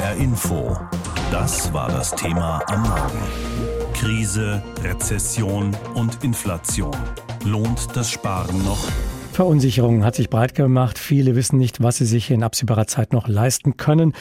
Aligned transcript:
HR 0.00 0.14
Info. 0.16 0.78
Das 1.30 1.70
war 1.74 1.88
das 1.90 2.12
Thema 2.12 2.62
am 2.68 2.82
Morgen. 2.84 3.92
Krise, 3.92 4.62
Rezession 4.82 5.76
und 5.94 6.24
Inflation. 6.24 6.96
Lohnt 7.44 7.94
das 7.94 8.10
Sparen 8.10 8.64
noch? 8.64 8.82
Verunsicherung 9.32 10.04
hat 10.04 10.16
sich 10.16 10.28
breit 10.28 10.54
gemacht. 10.54 10.98
Viele 10.98 11.34
wissen 11.34 11.58
nicht, 11.58 11.82
was 11.82 11.96
sie 11.96 12.04
sich 12.04 12.30
in 12.30 12.42
absehbarer 12.42 12.86
Zeit 12.86 13.12
noch 13.12 13.28
leisten 13.28 13.76
können. 13.76 14.12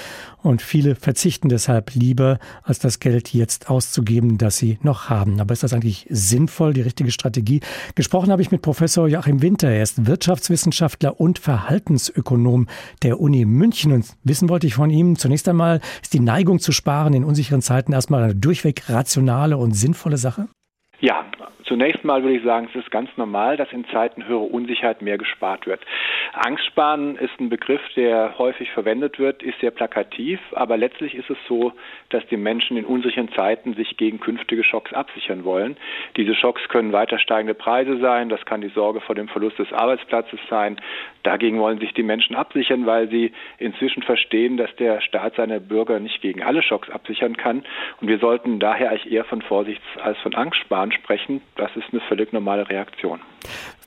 Und 0.41 0.61
viele 0.61 0.95
verzichten 0.95 1.49
deshalb 1.49 1.93
lieber, 1.93 2.39
als 2.63 2.79
das 2.79 2.99
Geld 2.99 3.33
jetzt 3.33 3.69
auszugeben, 3.69 4.37
das 4.37 4.57
sie 4.57 4.79
noch 4.81 5.09
haben. 5.09 5.41
Aber 5.41 5.51
ist 5.51 5.63
das 5.63 5.73
eigentlich 5.73 6.05
sinnvoll, 6.09 6.73
die 6.73 6.81
richtige 6.81 7.11
Strategie? 7.11 7.59
Gesprochen 7.95 8.31
habe 8.31 8.41
ich 8.41 8.51
mit 8.51 8.61
Professor 8.61 9.07
Joachim 9.07 9.41
Winter. 9.41 9.69
Er 9.69 9.83
ist 9.83 10.05
Wirtschaftswissenschaftler 10.05 11.19
und 11.19 11.39
Verhaltensökonom 11.39 12.67
der 13.03 13.19
Uni 13.19 13.45
München. 13.45 13.91
Und 13.91 14.05
wissen 14.23 14.47
wollte 14.47 14.67
ich 14.67 14.75
von 14.75 14.89
ihm 14.89 15.17
zunächst 15.17 15.49
einmal, 15.49 15.81
ist 16.01 16.13
die 16.13 16.21
Neigung 16.21 16.59
zu 16.59 16.71
sparen 16.71 17.13
in 17.13 17.25
unsicheren 17.25 17.61
Zeiten 17.61 17.91
erstmal 17.91 18.23
eine 18.23 18.35
durchweg 18.35 18.89
rationale 18.89 19.57
und 19.57 19.73
sinnvolle 19.73 20.17
Sache? 20.17 20.47
Ja, 21.01 21.28
Zunächst 21.79 22.03
mal 22.03 22.23
würde 22.23 22.35
ich 22.35 22.43
sagen, 22.43 22.67
es 22.69 22.77
ist 22.77 22.91
ganz 22.91 23.09
normal, 23.15 23.55
dass 23.55 23.71
in 23.71 23.85
Zeiten 23.85 24.27
höherer 24.27 24.51
Unsicherheit 24.51 25.01
mehr 25.01 25.17
gespart 25.17 25.65
wird. 25.65 25.79
Angstsparen 26.33 27.15
ist 27.15 27.39
ein 27.39 27.47
Begriff, 27.47 27.79
der 27.95 28.37
häufig 28.37 28.69
verwendet 28.71 29.17
wird, 29.17 29.41
ist 29.41 29.57
sehr 29.61 29.71
plakativ, 29.71 30.41
aber 30.51 30.75
letztlich 30.75 31.15
ist 31.15 31.29
es 31.29 31.37
so, 31.47 31.71
dass 32.09 32.27
die 32.27 32.35
Menschen 32.35 32.75
in 32.75 32.83
unsicheren 32.83 33.31
Zeiten 33.31 33.75
sich 33.75 33.95
gegen 33.95 34.19
künftige 34.19 34.65
Schocks 34.65 34.91
absichern 34.91 35.45
wollen. 35.45 35.77
Diese 36.17 36.35
Schocks 36.35 36.67
können 36.67 36.91
weiter 36.91 37.17
steigende 37.17 37.53
Preise 37.53 37.97
sein, 37.99 38.27
das 38.27 38.43
kann 38.43 38.59
die 38.59 38.67
Sorge 38.75 38.99
vor 38.99 39.15
dem 39.15 39.29
Verlust 39.29 39.57
des 39.57 39.71
Arbeitsplatzes 39.71 40.41
sein. 40.49 40.81
Dagegen 41.23 41.59
wollen 41.59 41.79
sich 41.79 41.93
die 41.93 42.03
Menschen 42.03 42.35
absichern, 42.35 42.85
weil 42.87 43.09
sie 43.09 43.31
inzwischen 43.57 44.03
verstehen, 44.03 44.57
dass 44.57 44.75
der 44.75 44.99
Staat 44.99 45.35
seine 45.35 45.61
Bürger 45.61 46.01
nicht 46.01 46.21
gegen 46.21 46.43
alle 46.43 46.61
Schocks 46.61 46.89
absichern 46.89 47.37
kann. 47.37 47.63
Und 48.01 48.09
wir 48.09 48.19
sollten 48.19 48.59
daher 48.59 48.89
eigentlich 48.89 49.11
eher 49.11 49.23
von 49.23 49.41
Vorsichts- 49.41 49.97
als 50.01 50.17
von 50.19 50.35
Angstsparen 50.35 50.91
sprechen. 50.91 51.41
Das 51.55 51.68
ist 51.75 51.91
eine 51.91 52.01
völlig 52.07 52.33
normale 52.33 52.69
Reaktion. 52.69 53.19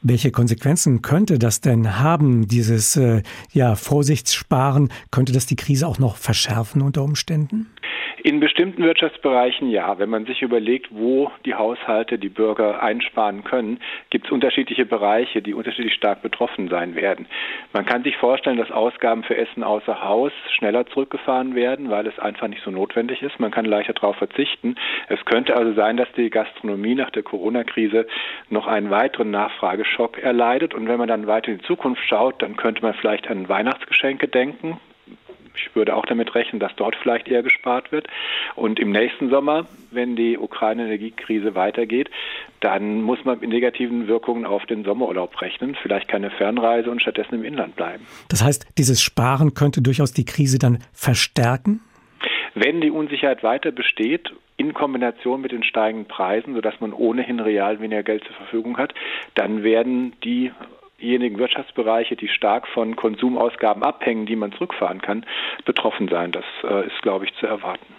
Welche 0.02 0.33
Konsequenzen 0.33 1.00
könnte 1.02 1.38
das 1.38 1.61
denn 1.61 2.00
haben, 2.00 2.48
dieses 2.48 2.97
äh, 2.97 3.22
ja, 3.52 3.77
Vorsichtssparen? 3.77 4.91
Könnte 5.11 5.33
das 5.33 5.47
die 5.47 5.56
Krise 5.56 5.86
auch 5.86 5.98
noch 5.98 6.16
verschärfen 6.16 6.83
unter 6.83 7.03
Umständen? 7.03 7.70
In 8.25 8.39
bestimmten 8.39 8.84
Wirtschaftsbereichen 8.84 9.69
ja. 9.69 9.98
Wenn 9.98 10.09
man 10.09 10.27
sich 10.27 10.42
überlegt, 10.42 10.87
wo 10.92 11.33
die 11.45 11.56
Haushalte, 11.56 12.20
die 12.20 12.28
Bürger 12.28 12.81
einsparen 12.81 13.42
können, 13.42 13.81
gibt 14.11 14.27
es 14.27 14.31
unterschiedliche 14.31 14.87
Bereiche, 14.87 15.42
die 15.42 15.55
unterschiedlich 15.55 15.95
stark 15.95 16.23
betroffen 16.23 16.69
sein 16.69 16.95
werden. 16.95 17.27
Man 17.73 17.84
kann 17.84 18.05
sich 18.05 18.17
vorstellen, 18.17 18.59
dass 18.59 18.70
Ausgaben 18.70 19.25
für 19.25 19.37
Essen 19.37 19.65
außer 19.65 20.05
Haus 20.05 20.31
schneller 20.56 20.87
zurückgefahren 20.87 21.56
werden, 21.56 21.91
weil 21.91 22.06
es 22.06 22.17
einfach 22.20 22.47
nicht 22.47 22.62
so 22.62 22.70
notwendig 22.70 23.23
ist. 23.23 23.41
Man 23.41 23.50
kann 23.50 23.65
leichter 23.65 23.95
darauf 23.95 24.15
verzichten. 24.15 24.77
Es 25.09 25.25
könnte 25.25 25.56
also 25.56 25.73
sein, 25.73 25.97
dass 25.97 26.12
die 26.12 26.31
Gastronomie 26.31 26.95
nach 26.95 27.11
der 27.11 27.25
Corona-Krise 27.25 28.06
noch 28.50 28.69
einen 28.69 28.91
weiteren 28.91 29.33
Nachfrageschock 29.33 30.19
erleidet. 30.19 30.75
Und 30.75 30.87
wenn 30.87 30.98
man 30.98 31.09
dann 31.09 31.27
weiter 31.27 31.50
in 31.50 31.59
die 31.59 31.65
Zukunft 31.65 32.05
schaut, 32.09 32.41
dann 32.41 32.55
könnte 32.55 32.83
man 32.83 32.95
vielleicht 32.95 33.28
an 33.28 33.48
Weihnachtsgeschenke 33.48 34.28
denken 34.28 34.78
ich 35.55 35.75
würde 35.75 35.95
auch 35.97 36.06
damit 36.06 36.34
rechnen, 36.34 36.61
dass 36.61 36.75
dort 36.77 36.97
vielleicht 36.97 37.28
eher 37.28 37.42
gespart 37.42 37.92
wird. 37.92 38.06
Und 38.55 38.78
im 38.78 38.91
nächsten 38.91 39.31
Sommer, 39.31 39.67
wenn 39.91 40.17
die 40.17 40.39
Ukraine-Energiekrise 40.39 41.55
weitergeht, 41.55 42.11
dann 42.61 43.03
muss 43.03 43.25
man 43.25 43.41
mit 43.41 43.50
negativen 43.50 44.09
Wirkungen 44.09 44.47
auf 44.47 44.67
den 44.67 44.84
Sommerurlaub 44.84 45.41
rechnen. 45.41 45.77
Vielleicht 45.83 46.09
keine 46.09 46.31
Fernreise 46.31 46.91
und 46.91 47.00
stattdessen 47.03 47.36
im 47.36 47.44
Inland 47.44 47.77
bleiben. 47.77 48.06
Das 48.28 48.42
heißt, 48.42 48.67
dieses 48.78 49.03
Sparen 49.03 49.55
könnte 49.55 49.83
durchaus 49.83 50.12
die 50.12 50.25
Krise 50.25 50.59
dann 50.59 50.78
verstärken? 50.92 51.81
Wenn 52.55 52.81
die 52.81 52.91
Unsicherheit 52.91 53.42
weiter 53.42 53.70
besteht, 53.72 54.31
in 54.56 54.75
Kombination 54.75 55.41
mit 55.41 55.53
den 55.53 55.64
steigenden 55.64 56.06
Preisen, 56.06 56.55
sodass 56.55 56.81
man 56.81 56.92
ohnehin 56.92 57.41
real 57.41 57.81
weniger 57.81 58.03
Geld 58.03 58.25
zur 58.25 58.37
Verfügung 58.37 58.76
hat, 58.76 58.94
dann 59.34 59.62
werden 59.62 60.12
die 60.22 60.53
diejenigen 61.02 61.38
Wirtschaftsbereiche, 61.38 62.16
die 62.16 62.28
stark 62.28 62.68
von 62.68 62.96
Konsumausgaben 62.96 63.82
abhängen, 63.82 64.26
die 64.26 64.36
man 64.36 64.52
zurückfahren 64.52 65.02
kann, 65.02 65.26
betroffen 65.64 66.08
sein. 66.08 66.32
Das 66.32 66.44
äh, 66.62 66.86
ist, 66.86 67.02
glaube 67.02 67.26
ich, 67.26 67.34
zu 67.34 67.46
erwarten 67.46 67.94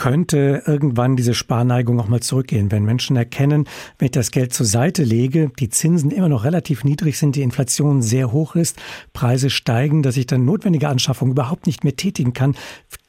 könnte 0.00 0.62
irgendwann 0.66 1.14
diese 1.14 1.34
Sparneigung 1.34 2.00
auch 2.00 2.08
mal 2.08 2.20
zurückgehen, 2.20 2.72
wenn 2.72 2.84
Menschen 2.84 3.16
erkennen, 3.16 3.66
wenn 3.98 4.06
ich 4.06 4.12
das 4.12 4.30
Geld 4.30 4.54
zur 4.54 4.64
Seite 4.64 5.02
lege, 5.02 5.50
die 5.60 5.68
Zinsen 5.68 6.10
immer 6.10 6.30
noch 6.30 6.44
relativ 6.44 6.84
niedrig 6.84 7.18
sind, 7.18 7.36
die 7.36 7.42
Inflation 7.42 8.00
sehr 8.00 8.32
hoch 8.32 8.56
ist, 8.56 8.80
Preise 9.12 9.50
steigen, 9.50 10.02
dass 10.02 10.16
ich 10.16 10.26
dann 10.26 10.46
notwendige 10.46 10.88
Anschaffungen 10.88 11.32
überhaupt 11.32 11.66
nicht 11.66 11.84
mehr 11.84 11.96
tätigen 11.96 12.32
kann, 12.32 12.54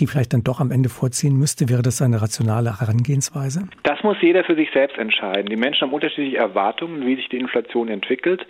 die 0.01 0.07
vielleicht 0.07 0.33
dann 0.33 0.43
doch 0.43 0.59
am 0.59 0.69
Ende 0.69 0.89
vorziehen 0.89 1.37
müsste, 1.37 1.69
wäre 1.69 1.81
das 1.81 2.01
eine 2.01 2.21
rationale 2.21 2.81
Herangehensweise? 2.81 3.69
Das 3.83 4.03
muss 4.03 4.17
jeder 4.19 4.43
für 4.43 4.55
sich 4.55 4.69
selbst 4.73 4.97
entscheiden. 4.97 5.45
Die 5.45 5.55
Menschen 5.55 5.87
haben 5.87 5.93
unterschiedliche 5.93 6.39
Erwartungen, 6.39 7.05
wie 7.07 7.15
sich 7.15 7.29
die 7.29 7.37
Inflation 7.37 7.87
entwickelt. 7.87 8.45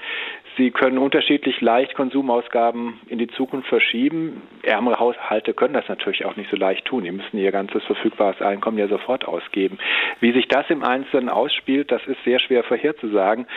Sie 0.58 0.72
können 0.72 0.98
unterschiedlich 0.98 1.62
leicht 1.62 1.96
Konsumausgaben 1.96 3.00
in 3.08 3.18
die 3.18 3.28
Zukunft 3.28 3.70
verschieben. 3.70 4.42
Ärmere 4.64 5.00
Haushalte 5.00 5.54
können 5.54 5.74
das 5.74 5.88
natürlich 5.88 6.26
auch 6.26 6.36
nicht 6.36 6.50
so 6.50 6.58
leicht 6.58 6.86
tun. 6.86 7.04
Die 7.04 7.12
müssen 7.12 7.38
ihr 7.38 7.52
ganzes 7.52 7.84
verfügbares 7.86 8.42
Einkommen 8.42 8.78
ja 8.78 8.88
sofort 8.88 9.26
ausgeben. 9.26 9.78
Wie 10.20 10.34
sich 10.34 10.48
das 10.48 10.70
im 10.70 10.84
Einzelnen 10.84 11.30
ausspielt, 11.30 11.92
das 11.92 12.06
ist 12.06 12.22
sehr 12.26 12.40
schwer 12.40 12.64
vorherzusagen. 12.64 13.48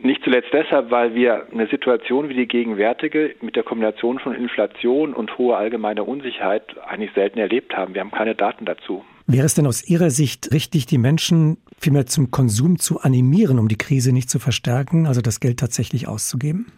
Nicht 0.00 0.24
zuletzt 0.24 0.52
deshalb, 0.52 0.90
weil 0.90 1.14
wir 1.14 1.46
eine 1.52 1.66
Situation 1.68 2.28
wie 2.28 2.34
die 2.34 2.48
gegenwärtige 2.48 3.36
mit 3.40 3.54
der 3.54 3.62
Kombination 3.62 4.18
von 4.18 4.34
Inflation 4.34 5.14
und 5.14 5.38
hoher 5.38 5.58
allgemeiner 5.58 6.06
Unsicherheit 6.06 6.64
eigentlich 6.88 7.12
selten 7.12 7.38
erlebt 7.38 7.76
haben. 7.76 7.94
Wir 7.94 8.00
haben 8.00 8.10
keine 8.10 8.34
Daten 8.34 8.64
dazu. 8.64 9.04
Wäre 9.32 9.46
es 9.46 9.54
denn 9.54 9.66
aus 9.66 9.88
Ihrer 9.88 10.10
Sicht 10.10 10.52
richtig, 10.52 10.84
die 10.84 10.98
Menschen 10.98 11.56
vielmehr 11.80 12.04
zum 12.04 12.30
Konsum 12.30 12.78
zu 12.78 13.00
animieren, 13.00 13.58
um 13.58 13.66
die 13.66 13.78
Krise 13.78 14.12
nicht 14.12 14.28
zu 14.28 14.38
verstärken, 14.38 15.06
also 15.06 15.22
das 15.22 15.40
Geld 15.40 15.58
tatsächlich 15.58 16.06
auszugeben? 16.06 16.70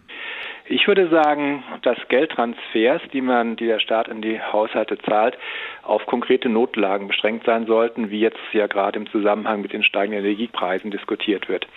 Ich 0.69 0.87
würde 0.87 1.09
sagen, 1.09 1.65
dass 1.81 1.97
Geldtransfers, 2.07 3.01
die 3.11 3.19
man, 3.19 3.57
die 3.57 3.65
der 3.65 3.79
Staat 3.79 4.07
in 4.07 4.21
die 4.21 4.39
Haushalte 4.39 4.97
zahlt, 4.99 5.37
auf 5.85 6.05
konkrete 6.05 6.49
Notlagen 6.49 7.07
beschränkt 7.07 7.45
sein 7.45 7.65
sollten, 7.65 8.09
wie 8.09 8.19
jetzt 8.19 8.39
ja 8.53 8.67
gerade 8.67 8.97
im 8.97 9.09
Zusammenhang 9.09 9.61
mit 9.61 9.73
den 9.73 9.83
steigenden 9.83 10.23
Energiepreisen 10.23 10.91
diskutiert 10.91 11.49
wird. 11.49 11.67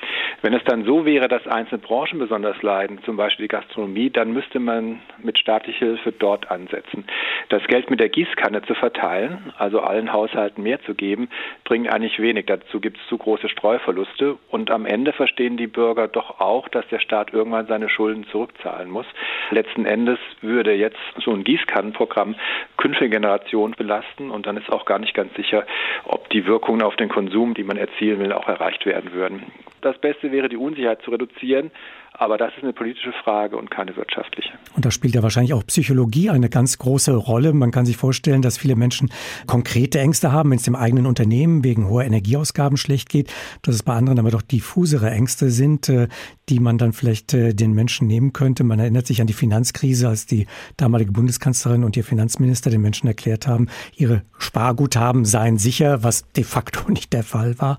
Wenn 0.43 0.55
es 0.55 0.63
dann 0.65 0.85
so 0.85 1.05
wäre, 1.05 1.29
dass 1.29 1.47
einzelne 1.47 1.81
Branchen 1.81 2.19
besonders 2.19 2.63
leiden, 2.63 3.01
zum 3.05 3.17
Beispiel 3.17 3.45
die 3.45 3.49
Gastronomie, 3.49 4.11
dann 4.11 4.33
müsste 4.33 4.61
man 4.61 5.01
mit 5.19 5.39
staatlicher 5.39 5.87
Hilfe 5.87 6.13
dort 6.13 6.51
ansetzen. 6.51 7.05
Das 7.49 7.63
Geld 7.67 7.91
mit 7.91 8.01
der 8.01 8.09
Gießkanne 8.09 8.63
zu 8.63 8.75
verteilen, 8.75 9.53
also 9.59 9.81
allen 9.81 10.13
Haushalten 10.13 10.63
mehr 10.63 10.81
zu 10.83 10.95
geben, 10.95 11.29
bringt 11.65 11.93
eigentlich 11.93 12.21
wenig. 12.21 12.47
Dazu 12.47 12.81
gibt 12.81 12.99
es 12.99 13.07
zu 13.09 13.19
große 13.19 13.49
Streuverluste 13.49 14.37
und 14.51 14.71
am 14.71 14.87
Ende 14.87 15.13
verstehen 15.13 15.57
die 15.57 15.67
Bürger 15.67 16.09
doch 16.09 16.41
auch, 16.41 16.69
dass 16.69 16.87
der 16.89 17.01
Staat 17.01 17.33
irgendwann 17.33 17.67
seine 17.67 17.89
Schulden 17.89 18.25
zurückzahlt 18.25 18.69
zahlen 18.69 18.91
muss. 18.91 19.07
Letzten 19.51 19.87
Endes 19.87 20.19
würde 20.41 20.75
jetzt 20.75 20.99
so 21.25 21.33
ein 21.33 21.45
Gießkannenprogramm 21.45 22.35
künftige 22.77 23.11
Generationen 23.11 23.75
belasten 23.99 24.31
und 24.31 24.47
dann 24.47 24.57
ist 24.57 24.71
auch 24.71 24.85
gar 24.85 24.99
nicht 24.99 25.15
ganz 25.15 25.35
sicher, 25.35 25.65
ob 26.05 26.29
die 26.31 26.47
Wirkungen 26.47 26.83
auf 26.83 26.97
den 26.97 27.09
Konsum, 27.09 27.55
die 27.55 27.65
man 27.65 27.77
erzielen 27.77 28.21
will, 28.21 28.33
auch 28.33 28.49
erreicht 28.49 28.87
werden 28.87 29.13
würden. 29.13 29.43
Das 29.81 29.99
Beste 29.99 30.33
wäre, 30.33 30.49
die 30.49 30.57
Unsicherheit 30.57 31.03
zu 31.03 31.11
reduzieren, 31.11 31.71
aber 32.19 32.37
das 32.37 32.53
ist 32.56 32.65
eine 32.65 32.73
politische 32.73 33.12
Frage 33.23 33.56
und 33.56 33.71
keine 33.71 33.95
wirtschaftliche. 33.95 34.51
Und 34.75 34.84
da 34.84 34.91
spielt 34.91 35.15
ja 35.15 35.23
wahrscheinlich 35.23 35.55
auch 35.55 35.65
Psychologie 35.65 36.31
eine 36.31 36.49
ganz 36.49 36.77
große 36.79 37.15
Rolle. 37.15 37.53
Man 37.53 37.71
kann 37.71 37.87
sich 37.87 37.97
vorstellen, 37.97 38.43
dass 38.43 38.59
viele 38.59 38.75
Menschen 38.75 39.11
konkrete 39.47 40.01
Ängste 40.01 40.33
haben, 40.33 40.51
wenn 40.51 40.59
es 40.59 40.65
dem 40.65 40.75
eigenen 40.75 41.06
Unternehmen 41.06 41.62
wegen 41.62 41.89
hoher 41.89 42.05
Energieausgaben 42.05 42.77
schlecht 42.77 43.09
geht, 43.09 43.33
dass 43.62 43.77
es 43.77 43.84
bei 43.84 43.95
anderen 43.95 44.19
aber 44.19 44.33
doch 44.33 44.43
diffusere 44.43 45.11
Ängste 45.11 45.51
sind, 45.51 45.89
äh, 45.89 46.09
die 46.49 46.59
man 46.59 46.77
dann 46.77 46.93
vielleicht 46.93 47.34
äh, 47.34 47.55
den 47.55 47.73
Menschen 47.73 48.09
nehmen 48.09 48.33
könnte. 48.33 48.65
Man 48.65 48.81
erinnert 48.81 49.06
sich 49.06 49.21
an 49.21 49.29
die 49.29 49.33
Finanzkrise, 49.33 50.09
als 50.09 50.27
die 50.27 50.49
damalige 50.77 51.12
Bundeskanzlerin 51.12 51.85
und 51.85 51.97
ihr 51.97 52.05
Finanzminister 52.05 52.69
den 52.69 52.81
Menschen 52.81 53.06
erklärt 53.06 53.47
haben, 53.47 53.69
ihre 53.94 54.23
Sparguthaben 54.38 55.25
seien 55.25 55.56
sicher, 55.56 56.03
was 56.03 56.25
de 56.32 56.43
facto 56.43 56.88
nicht 56.91 57.12
der 57.12 57.23
Fall 57.23 57.61
war. 57.61 57.79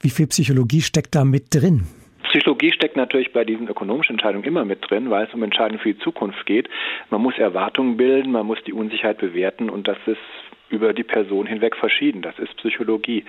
Wie 0.00 0.10
viel 0.10 0.26
Psychologie 0.26 0.82
steckt 0.82 1.14
da 1.14 1.24
mit 1.24 1.54
drin? 1.54 1.86
Psychologie 2.30 2.72
steckt 2.72 2.96
natürlich 2.96 3.32
bei 3.32 3.44
diesen 3.44 3.66
ökonomischen 3.66 4.14
Entscheidungen 4.14 4.44
immer 4.44 4.64
mit 4.64 4.88
drin, 4.88 5.10
weil 5.10 5.26
es 5.26 5.34
um 5.34 5.42
Entscheidungen 5.42 5.80
für 5.80 5.92
die 5.92 5.98
Zukunft 5.98 6.46
geht. 6.46 6.68
Man 7.10 7.20
muss 7.20 7.36
Erwartungen 7.38 7.96
bilden, 7.96 8.30
man 8.30 8.46
muss 8.46 8.62
die 8.64 8.72
Unsicherheit 8.72 9.18
bewerten 9.18 9.68
und 9.68 9.88
das 9.88 9.98
ist 10.06 10.18
über 10.68 10.92
die 10.92 11.02
Person 11.02 11.46
hinweg 11.46 11.74
verschieden. 11.74 12.22
Das 12.22 12.38
ist 12.38 12.56
Psychologie. 12.58 13.24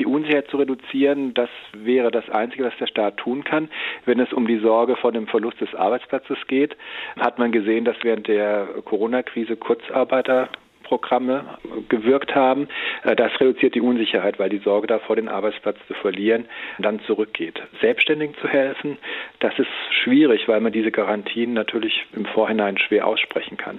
Die 0.00 0.06
Unsicherheit 0.06 0.48
zu 0.48 0.56
reduzieren, 0.56 1.32
das 1.34 1.48
wäre 1.72 2.10
das 2.10 2.28
Einzige, 2.28 2.64
was 2.64 2.76
der 2.78 2.88
Staat 2.88 3.18
tun 3.18 3.44
kann. 3.44 3.68
Wenn 4.04 4.18
es 4.18 4.32
um 4.32 4.48
die 4.48 4.58
Sorge 4.58 4.96
vor 4.96 5.12
dem 5.12 5.28
Verlust 5.28 5.60
des 5.60 5.72
Arbeitsplatzes 5.76 6.38
geht, 6.48 6.76
hat 7.20 7.38
man 7.38 7.52
gesehen, 7.52 7.84
dass 7.84 7.96
während 8.02 8.26
der 8.26 8.66
Corona-Krise 8.84 9.56
Kurzarbeiter 9.56 10.48
Hilfsprogramme 10.90 11.44
gewirkt 11.88 12.34
haben. 12.34 12.68
Äh, 13.04 13.16
das 13.16 13.32
reduziert 13.40 13.74
die 13.74 13.80
Unsicherheit, 13.80 14.38
weil 14.38 14.50
die 14.50 14.58
Sorge 14.58 14.86
davor, 14.86 15.16
den 15.16 15.28
Arbeitsplatz 15.28 15.76
zu 15.86 15.94
verlieren, 15.94 16.46
dann 16.78 17.00
zurückgeht. 17.06 17.60
Selbstständigen 17.80 18.34
zu 18.40 18.48
helfen, 18.48 18.98
das 19.38 19.58
ist 19.58 19.68
schwierig, 20.02 20.48
weil 20.48 20.60
man 20.60 20.72
diese 20.72 20.90
Garantien 20.90 21.52
natürlich 21.52 22.06
im 22.14 22.26
Vorhinein 22.26 22.78
schwer 22.78 23.06
aussprechen 23.06 23.56
kann. 23.56 23.78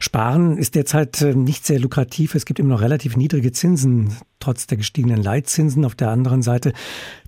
Sparen 0.00 0.56
ist 0.56 0.74
derzeit 0.74 1.20
äh, 1.22 1.34
nicht 1.34 1.66
sehr 1.66 1.78
lukrativ. 1.78 2.34
Es 2.34 2.46
gibt 2.46 2.58
immer 2.58 2.70
noch 2.70 2.80
relativ 2.80 3.16
niedrige 3.16 3.52
Zinsen, 3.52 4.16
trotz 4.40 4.66
der 4.66 4.78
gestiegenen 4.78 5.22
Leitzinsen. 5.22 5.84
Auf 5.84 5.94
der 5.94 6.08
anderen 6.08 6.42
Seite, 6.42 6.72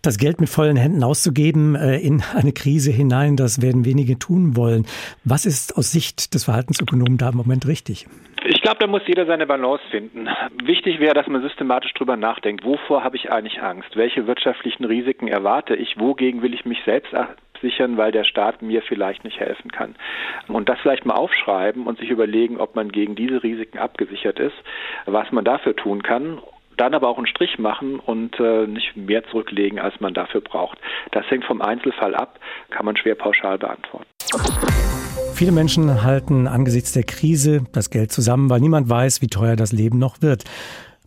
das 0.02 0.16
Geld 0.16 0.40
mit 0.40 0.48
vollen 0.48 0.76
Händen 0.76 1.02
auszugeben 1.04 1.74
äh, 1.74 1.98
in 1.98 2.22
eine 2.34 2.52
Krise 2.52 2.90
hinein, 2.90 3.36
das 3.36 3.60
werden 3.60 3.84
wenige 3.84 4.18
tun 4.18 4.56
wollen. 4.56 4.86
Was 5.24 5.44
ist 5.44 5.76
aus 5.76 5.92
Sicht 5.92 6.34
des 6.34 6.44
Verhaltensökonomen 6.44 7.18
da 7.18 7.30
im 7.30 7.36
Moment 7.36 7.66
richtig? 7.66 8.06
Ich 8.44 8.62
glaube, 8.62 8.78
da 8.78 8.86
muss 8.86 9.02
jeder 9.06 9.26
seine 9.26 9.46
Balance 9.46 9.84
finden. 9.90 10.28
Wichtig 10.62 10.98
wäre, 10.98 11.12
dass 11.12 11.26
man 11.26 11.42
systematisch 11.42 11.92
drüber 11.92 12.16
nachdenkt. 12.16 12.64
Wovor 12.64 13.04
habe 13.04 13.16
ich 13.16 13.30
eigentlich 13.30 13.62
Angst? 13.62 13.96
Welche 13.96 14.26
wirtschaftlichen 14.26 14.84
Risiken 14.84 15.28
erwarte 15.28 15.76
ich? 15.76 15.98
Wogegen 15.98 16.40
will 16.40 16.54
ich 16.54 16.64
mich 16.64 16.82
selbst 16.84 17.14
absichern, 17.14 17.98
weil 17.98 18.12
der 18.12 18.24
Staat 18.24 18.62
mir 18.62 18.80
vielleicht 18.80 19.24
nicht 19.24 19.38
helfen 19.38 19.70
kann? 19.70 19.94
Und 20.48 20.70
das 20.70 20.80
vielleicht 20.80 21.04
mal 21.04 21.14
aufschreiben 21.14 21.86
und 21.86 21.98
sich 21.98 22.08
überlegen, 22.08 22.58
ob 22.58 22.76
man 22.76 22.90
gegen 22.90 23.14
diese 23.14 23.42
Risiken 23.42 23.78
abgesichert 23.78 24.38
ist, 24.38 24.56
was 25.04 25.30
man 25.32 25.44
dafür 25.44 25.76
tun 25.76 26.02
kann 26.02 26.40
dann 26.76 26.94
aber 26.94 27.08
auch 27.08 27.18
einen 27.18 27.26
Strich 27.26 27.58
machen 27.58 28.00
und 28.00 28.40
äh, 28.40 28.66
nicht 28.66 28.96
mehr 28.96 29.22
zurücklegen, 29.24 29.78
als 29.78 30.00
man 30.00 30.14
dafür 30.14 30.40
braucht. 30.40 30.78
Das 31.10 31.30
hängt 31.30 31.44
vom 31.44 31.60
Einzelfall 31.60 32.14
ab, 32.14 32.38
kann 32.70 32.86
man 32.86 32.96
schwer 32.96 33.16
pauschal 33.16 33.58
beantworten. 33.58 34.06
Viele 35.34 35.52
Menschen 35.52 36.02
halten 36.02 36.46
angesichts 36.46 36.92
der 36.92 37.04
Krise 37.04 37.64
das 37.72 37.90
Geld 37.90 38.12
zusammen, 38.12 38.50
weil 38.50 38.60
niemand 38.60 38.88
weiß, 38.88 39.22
wie 39.22 39.28
teuer 39.28 39.56
das 39.56 39.72
Leben 39.72 39.98
noch 39.98 40.20
wird. 40.20 40.44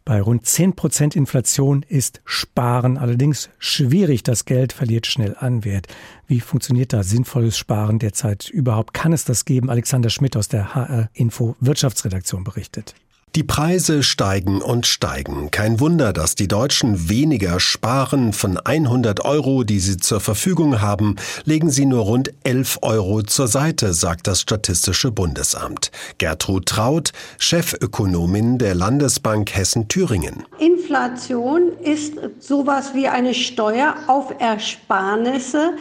Bei 0.06 0.21
rund 0.21 0.45
10 0.45 0.74
Prozent 0.75 1.15
Inflation 1.15 1.86
ist 1.88 2.21
Sparen 2.25 2.98
allerdings 2.98 3.50
schwierig. 3.57 4.24
Das 4.24 4.44
Geld 4.44 4.74
verliert 4.74 5.07
schnell 5.07 5.36
an 5.39 5.63
Wert. 5.63 5.88
Wie 6.27 6.42
funktioniert 6.42 6.92
da 6.92 7.04
sinnvolles 7.04 7.57
Sparen 7.57 8.00
derzeit 8.00 8.50
überhaupt? 8.50 8.94
Kann 8.94 9.13
es 9.13 9.24
das 9.24 9.45
geben? 9.45 9.69
Alexander 9.69 10.10
Schmidt 10.10 10.36
aus 10.36 10.50
der 10.50 10.75
HR 10.75 11.10
Info 11.13 11.56
Wirtschaftsredaktion 11.62 12.44
berichtet. 12.44 12.95
Die 13.36 13.44
Preise 13.44 14.04
steigen 14.04 14.62
und 14.62 14.86
steigen. 14.86 15.50
Kein 15.50 15.80
Wunder, 15.80 16.14
dass 16.14 16.36
die 16.36 16.48
Deutschen 16.48 17.10
weniger 17.10 17.60
sparen. 17.60 18.32
Von 18.32 18.60
100 18.60 19.26
Euro, 19.26 19.64
die 19.64 19.80
sie 19.80 19.98
zur 19.98 20.20
Verfügung 20.20 20.82
haben, 20.82 21.16
legen 21.44 21.72
sie 21.72 21.88
nur 21.88 22.02
rund 22.04 22.32
11 22.44 22.78
Euro 22.84 23.24
zur 23.24 23.48
Seite, 23.48 23.94
sagt 23.94 24.28
das 24.28 24.42
Statistische 24.42 25.10
Bundesamt. 25.10 25.90
Gertrud 26.20 26.68
Traut, 26.68 27.12
Chefökonomin 27.40 28.60
der 28.60 28.76
Landesbank 28.76 29.56
Hessen-Thüringen. 29.56 30.46
Inflation 30.60 31.72
ist 31.82 32.14
sowas 32.38 32.92
wie 32.94 33.08
eine 33.08 33.34
Steuer 33.34 33.96
auf 34.06 34.32
Ersparnisse. 34.38 35.72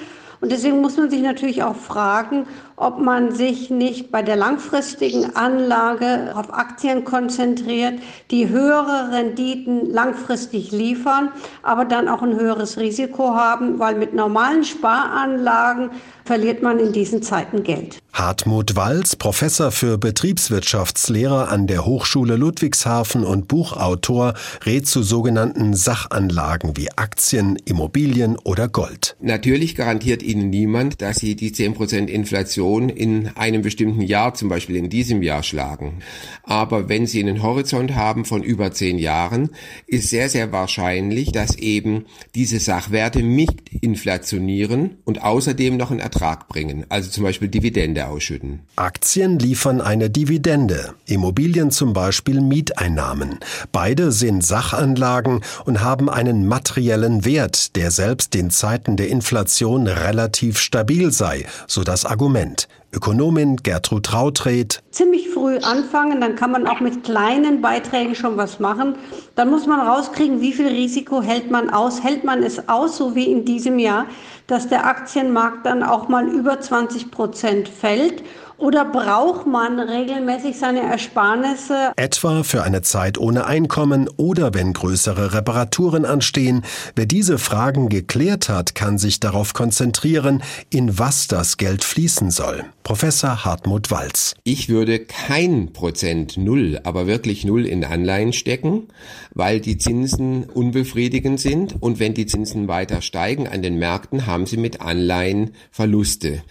Und 0.41 0.51
deswegen 0.51 0.81
muss 0.81 0.97
man 0.97 1.11
sich 1.11 1.21
natürlich 1.21 1.63
auch 1.63 1.77
fragen, 1.77 2.47
ob 2.77 2.99
man 2.99 3.35
sich 3.35 3.71
nicht 3.71 4.11
bei 4.11 4.23
der 4.23 4.37
langfristigen 4.37 5.37
Anlage 5.37 6.33
auf 6.35 6.53
Aktien 6.53 7.05
konzentriert, 7.05 8.01
die 8.31 8.49
höhere 8.49 9.13
Renditen 9.13 9.91
langfristig 9.91 10.73
liefern, 10.73 11.31
aber 11.63 11.85
dann 11.85 12.09
auch 12.09 12.23
ein 12.23 12.35
höheres 12.35 12.79
Risiko 12.79 13.35
haben, 13.35 13.79
weil 13.79 13.95
mit 13.97 14.15
normalen 14.15 14.65
Sparanlagen 14.65 15.91
verliert 16.25 16.63
man 16.63 16.79
in 16.79 16.93
diesen 16.93 17.23
Zeiten 17.23 17.63
Geld. 17.63 17.99
Hartmut 18.13 18.77
Walz, 18.77 19.17
Professor 19.17 19.73
für 19.73 19.99
Betriebswirtschaftslehre 19.99 21.49
an 21.49 21.67
der 21.67 21.85
Hochschule 21.85 22.37
Ludwigshafen 22.37 23.25
und 23.25 23.49
Buchautor, 23.49 24.35
rät 24.65 24.87
zu 24.87 25.03
sogenannten 25.03 25.75
Sachanlagen 25.75 26.77
wie 26.77 26.91
Aktien, 26.93 27.57
Immobilien 27.65 28.37
oder 28.39 28.69
Gold. 28.69 29.17
Natürlich 29.21 29.75
garantiert 29.75 30.23
Ihnen 30.23 30.51
niemand, 30.51 31.03
dass 31.03 31.17
Sie 31.17 31.35
die 31.35 31.53
10% 31.53 32.07
Inflation 32.07 32.62
in 32.89 33.29
einem 33.37 33.63
bestimmten 33.63 34.03
Jahr, 34.03 34.35
zum 34.35 34.49
Beispiel 34.49 34.77
in 34.77 34.89
diesem 34.89 35.23
Jahr, 35.23 35.43
schlagen. 35.43 36.03
Aber 36.43 36.89
wenn 36.89 37.07
Sie 37.07 37.21
einen 37.21 37.43
Horizont 37.43 37.95
haben 37.95 38.25
von 38.25 38.43
über 38.43 38.73
10 38.73 38.99
Jahren, 38.99 39.51
ist 39.87 40.11
sehr, 40.11 40.29
sehr 40.29 40.53
wahrscheinlich, 40.53 41.33
dass 41.33 41.57
eben 41.57 42.07
diese 42.35 42.59
Sachwerte 42.59 43.23
nicht 43.23 43.61
inflationieren 43.81 44.99
und 45.05 45.23
außerdem 45.23 45.77
noch 45.77 45.91
ein 45.91 46.01
Ertrag 46.01 46.49
bringen, 46.49 46.87
also 46.89 47.11
zum 47.11 47.25
Beispiel 47.25 47.49
Dividende 47.49 48.07
ausschütten. 48.07 48.61
Aktien 48.77 49.39
liefern 49.39 49.81
eine 49.81 50.11
Dividende, 50.11 50.95
Immobilien 51.07 51.71
zum 51.71 51.93
Beispiel 51.93 52.41
Mieteinnahmen. 52.41 53.39
Beide 53.73 54.13
sind 54.13 54.45
Sachanlagen 54.45 55.41
und 55.65 55.81
haben 55.81 56.09
einen 56.09 56.47
materiellen 56.47 57.25
Wert, 57.25 57.77
der 57.77 57.91
selbst 57.91 58.35
in 58.35 58.51
Zeiten 58.51 58.97
der 58.97 59.09
Inflation 59.09 59.87
relativ 59.87 60.59
stabil 60.59 61.11
sei, 61.11 61.47
so 61.67 61.83
das 61.85 62.05
Argument. 62.05 62.52
Ökonomin 62.95 63.57
Gertrud 63.57 64.05
Trautred. 64.05 64.83
Ziemlich 64.91 65.31
früh 65.31 65.57
anfangen, 65.57 66.21
dann 66.21 66.37
kann 66.37 66.51
man 66.51 66.67
auch 66.67 66.81
mit 66.81 67.05
kleinen 67.05 67.63
Beiträgen 67.63 68.15
schon 68.15 68.37
was 68.37 68.61
machen. 68.61 68.97
Dann 69.35 69.49
muss 69.49 69.67
man 69.67 69.81
rauskriegen, 69.81 70.43
wie 70.43 70.53
viel 70.53 70.69
Risiko 70.69 71.23
hält 71.23 71.51
man 71.51 71.71
aus. 71.71 72.05
Hält 72.05 72.23
man 72.23 72.43
es 72.43 72.69
aus, 72.69 72.99
so 72.99 73.15
wie 73.15 73.33
in 73.33 73.47
diesem 73.47 73.79
Jahr, 73.79 74.05
dass 74.47 74.69
der 74.69 74.85
Aktienmarkt 74.85 75.65
dann 75.65 75.83
auch 75.83 76.09
mal 76.09 76.29
über 76.29 76.61
20 76.61 77.11
Prozent 77.11 77.67
fällt 77.67 78.23
oder 78.59 78.85
braucht 78.85 79.47
man 79.47 79.79
regelmäßig 79.79 80.59
seine 80.59 80.81
Ersparnisse? 80.81 81.93
Etwa 81.97 82.43
für 82.43 82.63
eine 82.63 82.83
Zeit 82.83 83.19
ohne 83.19 83.47
Einkommen 83.47 84.09
oder 84.17 84.55
wenn 84.55 84.73
größere 84.73 85.35
Reparaturen 85.35 86.05
anstehen. 86.05 86.63
Wer 86.95 87.07
diese 87.07 87.39
Fragen 87.39 87.89
geklärt 87.89 88.49
hat, 88.49 88.75
kann 88.75 88.99
sich 88.99 89.21
darauf 89.21 89.55
konzentrieren, 89.55 90.43
in 90.71 90.99
was 90.99 91.29
das 91.29 91.57
Geld 91.57 91.85
fließen 91.85 92.31
soll. 92.31 92.65
Professor 92.83 93.45
Hartmut 93.45 93.91
Walz. 93.91 94.35
Ich 94.43 94.69
würde 94.69 94.99
kein 94.99 95.73
Prozent 95.73 96.37
Null, 96.37 96.81
aber 96.83 97.07
wirklich 97.07 97.45
Null 97.45 97.65
in 97.65 97.85
Anleihen 97.85 98.33
stecken, 98.33 98.89
weil 99.35 99.61
die 99.61 99.79
Zinsen 99.79 100.45
unbefriedigend 100.45 101.39
sind 101.39 101.77
und 101.81 102.01
wenn 102.01 102.15
die 102.15 102.27
Zinsen 102.27 102.67
weiter 102.67 103.01
steigen 103.01 103.47
an 103.47 103.63
den 103.63 103.79
Märkten, 103.79 104.27
haben 104.27 104.47
sie 104.47 104.57
mit 104.57 104.81
Anleihen 104.81 105.53
Verluste. 105.71 106.43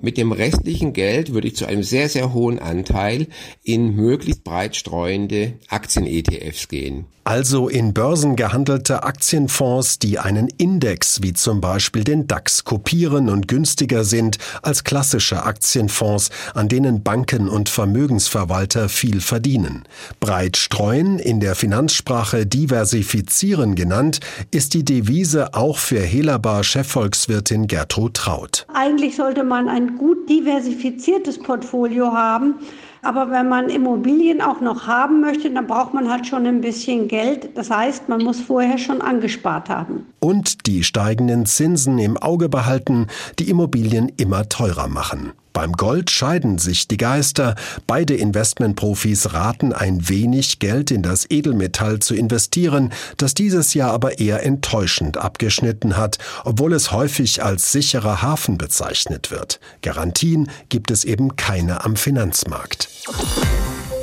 Mit 0.00 0.18
dem 0.18 0.32
restlichen 0.32 0.92
Geld 0.92 1.32
würde 1.32 1.39
ich 1.48 1.56
zu 1.56 1.66
einem 1.66 1.82
sehr, 1.82 2.08
sehr 2.08 2.32
hohen 2.32 2.58
Anteil 2.58 3.26
in 3.62 3.94
möglichst 3.94 4.44
breit 4.44 4.76
streuende 4.76 5.54
Aktien-ETFs 5.68 6.68
gehen. 6.68 7.06
Also 7.30 7.68
in 7.68 7.92
börsengehandelte 7.92 9.04
Aktienfonds, 9.04 9.98
die 9.98 10.18
einen 10.18 10.48
Index 10.56 11.22
wie 11.22 11.34
zum 11.34 11.60
Beispiel 11.60 12.02
den 12.02 12.26
DAX 12.26 12.64
kopieren 12.64 13.28
und 13.28 13.46
günstiger 13.46 14.04
sind 14.04 14.38
als 14.62 14.84
klassische 14.84 15.44
Aktienfonds, 15.44 16.30
an 16.54 16.68
denen 16.68 17.02
Banken 17.04 17.48
und 17.48 17.68
Vermögensverwalter 17.68 18.88
viel 18.88 19.20
verdienen. 19.20 19.84
Breit 20.18 20.56
streuen, 20.56 21.20
in 21.20 21.40
der 21.40 21.54
Finanzsprache 21.54 22.46
diversifizieren 22.46 23.74
genannt, 23.74 24.18
ist 24.50 24.72
die 24.74 24.84
Devise 24.84 25.54
auch 25.54 25.76
für 25.76 26.00
Hellerbar 26.00 26.64
Chefvolkswirtin 26.64 27.68
Gertrud 27.68 28.14
Traut. 28.14 28.66
Eigentlich 28.74 29.14
sollte 29.14 29.44
man 29.44 29.68
ein 29.68 29.98
gut 29.98 30.28
diversifiziertes 30.28 31.29
Portfolio 31.38 32.12
haben. 32.12 32.54
Aber 33.02 33.30
wenn 33.30 33.48
man 33.48 33.70
Immobilien 33.70 34.42
auch 34.42 34.60
noch 34.60 34.86
haben 34.86 35.20
möchte, 35.20 35.50
dann 35.50 35.66
braucht 35.66 35.94
man 35.94 36.10
halt 36.10 36.26
schon 36.26 36.46
ein 36.46 36.60
bisschen 36.60 37.08
Geld. 37.08 37.56
Das 37.56 37.70
heißt, 37.70 38.08
man 38.08 38.22
muss 38.22 38.40
vorher 38.40 38.76
schon 38.76 39.00
angespart 39.00 39.70
haben. 39.70 40.06
Und 40.20 40.66
die 40.66 40.84
steigenden 40.84 41.46
Zinsen 41.46 41.98
im 41.98 42.18
Auge 42.18 42.48
behalten, 42.48 43.06
die 43.38 43.48
Immobilien 43.48 44.12
immer 44.18 44.48
teurer 44.48 44.88
machen. 44.88 45.32
Beim 45.60 45.74
Gold 45.74 46.10
scheiden 46.10 46.56
sich 46.56 46.88
die 46.88 46.96
Geister. 46.96 47.54
Beide 47.86 48.14
Investmentprofis 48.14 49.34
raten, 49.34 49.74
ein 49.74 50.08
wenig 50.08 50.58
Geld 50.58 50.90
in 50.90 51.02
das 51.02 51.26
Edelmetall 51.28 51.98
zu 51.98 52.14
investieren, 52.14 52.94
das 53.18 53.34
dieses 53.34 53.74
Jahr 53.74 53.92
aber 53.92 54.20
eher 54.20 54.42
enttäuschend 54.42 55.18
abgeschnitten 55.18 55.98
hat, 55.98 56.16
obwohl 56.46 56.72
es 56.72 56.92
häufig 56.92 57.44
als 57.44 57.72
sicherer 57.72 58.22
Hafen 58.22 58.56
bezeichnet 58.56 59.30
wird. 59.30 59.60
Garantien 59.82 60.50
gibt 60.70 60.90
es 60.90 61.04
eben 61.04 61.36
keine 61.36 61.84
am 61.84 61.94
Finanzmarkt. 61.94 62.88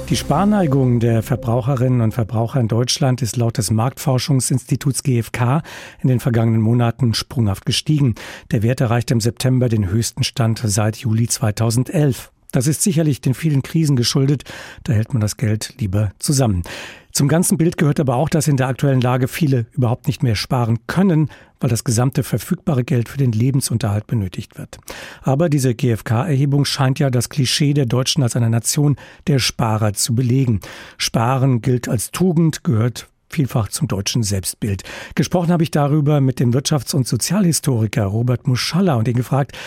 Die 0.10 0.16
Sparneigung 0.16 1.02
der 1.02 1.22
Verbraucherinnen 1.22 2.00
und 2.00 2.14
Verbraucher 2.14 2.62
in 2.62 2.70
Deutschland 2.70 3.22
ist 3.22 3.36
laut 3.36 3.58
des 3.58 3.72
Marktforschungsinstituts 3.72 5.04
GfK 5.04 5.62
in 6.02 6.08
den 6.08 6.22
vergangenen 6.22 6.62
Monaten 6.62 7.14
sprunghaft 7.14 7.66
gestiegen. 7.66 8.16
Der 8.52 8.64
Wert 8.64 8.80
erreichte 8.80 9.14
im 9.14 9.20
September 9.20 9.68
den 9.68 9.90
höchsten 9.90 10.24
Stand 10.24 10.62
seit 10.64 10.96
Juli 10.96 11.28
2011. 11.28 12.32
Das 12.52 12.68
ist 12.68 12.82
sicherlich 12.82 13.22
den 13.22 13.34
vielen 13.34 13.62
Krisen 13.62 13.96
geschuldet. 13.96 14.44
Da 14.84 14.94
hält 14.94 15.14
man 15.14 15.22
das 15.22 15.38
Geld 15.38 15.76
lieber 15.80 16.12
zusammen. 16.20 16.64
Zum 17.12 17.28
ganzen 17.28 17.58
Bild 17.58 17.78
gehört 17.78 18.00
aber 18.00 18.16
auch, 18.16 18.30
dass 18.30 18.48
in 18.48 18.58
der 18.58 18.68
aktuellen 18.68 19.02
Lage 19.02 19.28
viele 19.28 19.66
überhaupt 19.72 20.06
nicht 20.06 20.22
mehr 20.22 20.36
sparen 20.36 20.78
können, 20.86 21.30
weil 21.60 21.70
das 21.70 21.84
gesamte 21.84 22.22
verfügbare 22.22 22.84
Geld 22.84 23.10
für 23.10 23.18
den 23.18 23.32
Lebensunterhalt 23.32 24.06
benötigt 24.06 24.58
wird. 24.58 24.78
Aber 25.24 25.50
diese 25.50 25.74
GfK-Erhebung 25.74 26.64
scheint 26.66 27.00
ja 27.00 27.10
das 27.10 27.30
Klischee 27.30 27.74
der 27.74 27.88
Deutschen 27.88 28.22
als 28.22 28.36
einer 28.36 28.50
Nation 28.50 28.98
der 29.26 29.40
Sparer 29.40 29.94
zu 29.94 30.14
belegen. 30.14 30.60
Sparen 30.98 31.62
gilt 31.62 31.90
als 31.90 32.12
Tugend, 32.12 32.64
gehört 32.64 33.08
vielfach 33.30 33.70
zum 33.70 33.88
deutschen 33.88 34.24
Selbstbild. 34.24 34.84
Gesprochen 35.16 35.52
habe 35.52 35.64
ich 35.64 35.72
darüber 35.72 36.22
mit 36.22 36.40
dem 36.40 36.54
Wirtschafts- 36.54 36.96
und 36.96 37.08
Sozialhistoriker 37.08 38.06
Robert 38.06 38.48
Muschalla 38.48 38.96
und 38.96 39.08
ihn 39.08 39.16
gefragt, 39.16 39.58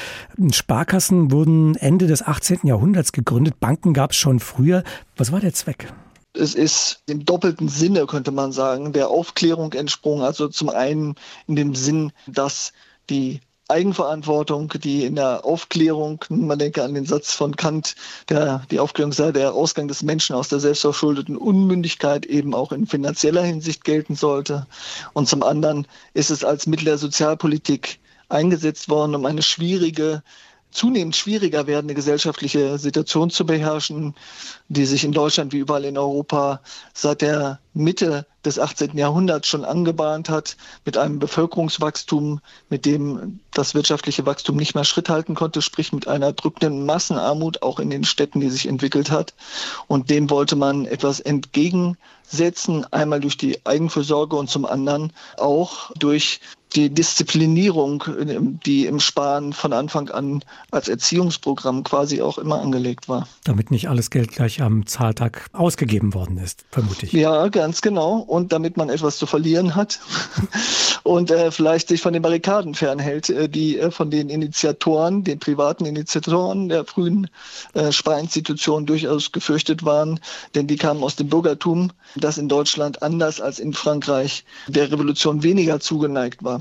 Sparkassen 0.53 1.31
wurden 1.31 1.77
Ende 1.77 2.07
des 2.07 2.23
18. 2.23 2.61
Jahrhunderts 2.65 3.13
gegründet, 3.13 3.61
Banken 3.61 3.93
gab 3.93 4.13
es 4.13 4.17
schon 4.17 4.41
früher. 4.41 4.83
Was 5.17 5.33
war 5.33 5.41
der 5.41 5.53
Zweck? 5.53 5.93
Es 6.33 6.55
ist 6.55 7.03
im 7.07 7.25
doppelten 7.25 7.69
Sinne, 7.69 8.07
könnte 8.07 8.31
man 8.31 8.53
sagen, 8.53 8.93
der 8.93 9.09
Aufklärung 9.09 9.73
entsprungen. 9.73 10.23
Also 10.23 10.49
zum 10.49 10.69
einen 10.69 11.17
in 11.49 11.57
dem 11.57 11.75
Sinn, 11.75 12.13
dass 12.27 12.73
die 13.09 13.41
Eigenverantwortung, 13.71 14.73
die 14.83 15.05
in 15.05 15.15
der 15.15 15.45
Aufklärung, 15.45 16.25
man 16.29 16.59
denke 16.59 16.83
an 16.83 16.95
den 16.95 17.07
Satz 17.07 17.33
von 17.33 17.57
Kant, 17.57 17.95
der, 18.29 18.63
die 18.71 18.81
Aufklärung 18.81 19.13
sei 19.13 19.33
der 19.33 19.55
Ausgang 19.55 19.89
des 19.89 20.03
Menschen 20.03 20.35
aus 20.37 20.49
der 20.49 20.61
selbstverschuldeten 20.61 21.37
Unmündigkeit 21.37 22.27
eben 22.27 22.55
auch 22.55 22.73
in 22.73 22.87
finanzieller 22.87 23.43
Hinsicht 23.43 23.85
gelten 23.85 24.17
sollte. 24.17 24.67
Und 25.13 25.29
zum 25.29 25.43
anderen 25.43 25.87
ist 26.15 26.31
es 26.31 26.45
als 26.45 26.67
Mittel 26.67 26.87
der 26.87 26.99
Sozialpolitik 26.99 28.01
eingesetzt 28.29 28.89
worden, 28.89 29.15
um 29.15 29.25
eine 29.25 29.43
schwierige 29.43 30.23
zunehmend 30.71 31.17
schwieriger 31.17 31.67
werdende 31.67 31.95
gesellschaftliche 31.95 32.79
Situation 32.79 33.31
zu 33.31 33.45
beherrschen, 33.45 34.15
die 34.69 34.87
sich 34.87 35.05
in 35.05 35.13
Deutschland 35.13 35.53
wie 35.53 35.59
überall 35.59 35.85
in 35.85 35.99
Europa 35.99 36.61
seit 36.95 37.23
der 37.23 37.59
Mitte 37.75 38.27
des 38.45 38.59
18. 38.59 38.97
Jahrhunderts 38.97 39.49
schon 39.49 39.65
angebahnt 39.65 40.31
hat, 40.31 40.57
mit 40.85 40.97
einem 40.97 41.19
Bevölkerungswachstum, 41.19 42.41
mit 42.69 42.87
dem 42.87 43.41
das 43.53 43.75
wirtschaftliche 43.75 44.25
Wachstum 44.27 44.57
nicht 44.57 44.75
mehr 44.75 44.85
Schritt 44.85 45.09
halten 45.09 45.35
konnte, 45.35 45.63
sprich 45.63 45.93
mit 45.93 46.09
einer 46.09 46.33
drückenden 46.33 46.87
Massenarmut 46.87 47.63
auch 47.63 47.79
in 47.79 47.91
den 47.91 48.05
Städten, 48.05 48.41
die 48.41 48.51
sich 48.51 48.67
entwickelt 48.67 49.11
hat. 49.11 49.35
Und 49.89 50.11
dem 50.11 50.31
wollte 50.31 50.57
man 50.57 50.87
etwas 50.87 51.21
entgegensetzen, 51.21 52.87
einmal 52.93 53.21
durch 53.21 53.37
die 53.37 53.65
Eigenfürsorge 53.67 54.37
und 54.37 54.49
zum 54.49 54.65
anderen 54.65 55.13
auch 55.37 55.91
durch 55.99 56.41
die 56.75 56.91
Disziplinierung, 56.91 58.05
die 58.65 58.87
im 58.87 59.01
Sparen 59.01 59.53
von 59.53 59.73
Anfang 59.73 60.09
an 60.11 60.45
als 60.71 60.89
Erziehungsprogramm 60.89 61.85
quasi 61.85 62.23
auch 62.23 62.39
immer 62.39 62.61
angelegt 62.61 63.09
war. 63.09 63.29
Damit 63.45 63.71
nicht 63.71 63.89
alles 63.89 64.11
Geld 64.11 64.33
gleich 64.33 64.63
am 64.63 64.87
Zahltag 64.87 65.47
ausgegeben 65.53 66.15
worden 66.15 66.39
ist, 66.39 66.65
vermute 66.71 67.07
ich. 67.07 67.13
Ja, 67.13 67.49
ganz 67.49 67.83
genau. 67.83 68.19
Und 68.19 68.53
damit 68.53 68.77
man 68.77 68.89
etwas 68.89 69.19
zu 69.19 69.27
verlieren 69.27 69.75
hat 69.75 70.01
und 71.03 71.31
äh, 71.31 71.51
vielleicht 71.51 71.89
sich 71.89 72.01
von 72.01 72.13
den 72.13 72.23
Barrikaden 72.23 72.75
fernhält, 72.75 73.31
äh, 73.31 73.49
die 73.49 73.79
äh, 73.79 73.91
von 73.91 74.11
den 74.11 74.29
Initiatoren, 74.29 75.25
den 75.25 75.39
privaten 75.39 75.87
Initiatoren 75.87 76.69
der 76.69 76.85
frühen 76.85 77.29
äh, 77.75 77.93
Sparinstitutionen 77.93 78.87
durchaus 78.87 79.33
gefürchtet 79.33 79.85
waren, 79.85 80.21
denn 80.55 80.67
die 80.67 80.77
kamen 80.77 81.03
aus 81.03 81.17
dem 81.17 81.29
Bürgertum, 81.29 81.91
das 82.17 82.39
in 82.39 82.49
Deutschland 82.49 83.03
anders 83.03 83.41
als 83.41 83.59
in 83.59 83.73
Frankreich 83.73 84.45
der 84.69 84.91
Revolution 84.91 85.43
weniger 85.43 85.81
zugeneigt 85.81 86.43
war. 86.45 86.60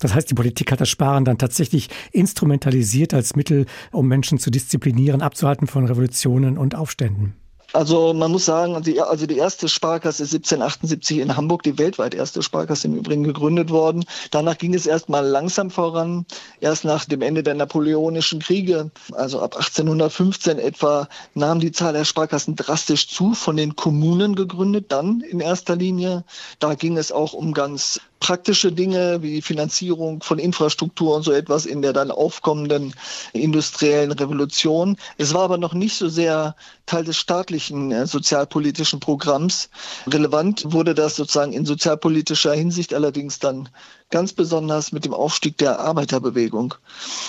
Das 0.00 0.14
heißt, 0.14 0.30
die 0.30 0.34
Politik 0.34 0.72
hat 0.72 0.80
das 0.80 0.88
Sparen 0.88 1.24
dann 1.24 1.38
tatsächlich 1.38 1.88
instrumentalisiert 2.12 3.12
als 3.12 3.36
Mittel, 3.36 3.66
um 3.92 4.08
Menschen 4.08 4.38
zu 4.38 4.50
disziplinieren, 4.50 5.22
abzuhalten 5.22 5.66
von 5.66 5.86
Revolutionen 5.86 6.58
und 6.58 6.74
Aufständen. 6.74 7.34
Also 7.74 8.14
man 8.14 8.30
muss 8.30 8.44
sagen, 8.44 8.80
die, 8.84 9.00
also 9.00 9.26
die 9.26 9.36
erste 9.36 9.68
Sparkasse 9.68 10.22
ist 10.22 10.32
1778 10.32 11.18
in 11.18 11.36
Hamburg, 11.36 11.64
die 11.64 11.76
weltweit 11.76 12.14
erste 12.14 12.40
Sparkasse 12.40 12.86
im 12.86 12.94
Übrigen 12.94 13.24
gegründet 13.24 13.70
worden. 13.70 14.04
Danach 14.30 14.58
ging 14.58 14.74
es 14.74 14.86
erstmal 14.86 15.26
langsam 15.26 15.70
voran. 15.72 16.24
Erst 16.60 16.84
nach 16.84 17.04
dem 17.04 17.20
Ende 17.20 17.42
der 17.42 17.54
Napoleonischen 17.54 18.38
Kriege, 18.38 18.92
also 19.12 19.40
ab 19.40 19.56
1815 19.56 20.60
etwa, 20.60 21.08
nahm 21.34 21.58
die 21.58 21.72
Zahl 21.72 21.94
der 21.94 22.04
Sparkassen 22.04 22.54
drastisch 22.54 23.08
zu, 23.08 23.34
von 23.34 23.56
den 23.56 23.74
Kommunen 23.74 24.36
gegründet, 24.36 24.92
dann 24.92 25.20
in 25.22 25.40
erster 25.40 25.74
Linie. 25.74 26.22
Da 26.60 26.74
ging 26.74 26.96
es 26.96 27.10
auch 27.10 27.32
um 27.32 27.54
ganz 27.54 28.00
praktische 28.24 28.72
Dinge 28.72 29.20
wie 29.20 29.42
Finanzierung 29.42 30.22
von 30.22 30.38
Infrastruktur 30.38 31.14
und 31.14 31.24
so 31.24 31.32
etwas 31.32 31.66
in 31.66 31.82
der 31.82 31.92
dann 31.92 32.10
aufkommenden 32.10 32.94
industriellen 33.34 34.12
Revolution. 34.12 34.96
Es 35.18 35.34
war 35.34 35.42
aber 35.42 35.58
noch 35.58 35.74
nicht 35.74 35.98
so 35.98 36.08
sehr 36.08 36.56
Teil 36.86 37.04
des 37.04 37.18
staatlichen 37.18 37.92
äh, 37.92 38.06
sozialpolitischen 38.06 38.98
Programms. 38.98 39.68
Relevant 40.06 40.72
wurde 40.72 40.94
das 40.94 41.16
sozusagen 41.16 41.52
in 41.52 41.66
sozialpolitischer 41.66 42.54
Hinsicht 42.54 42.94
allerdings 42.94 43.40
dann 43.40 43.68
ganz 44.08 44.32
besonders 44.32 44.90
mit 44.90 45.04
dem 45.04 45.12
Aufstieg 45.12 45.58
der 45.58 45.80
Arbeiterbewegung. 45.80 46.74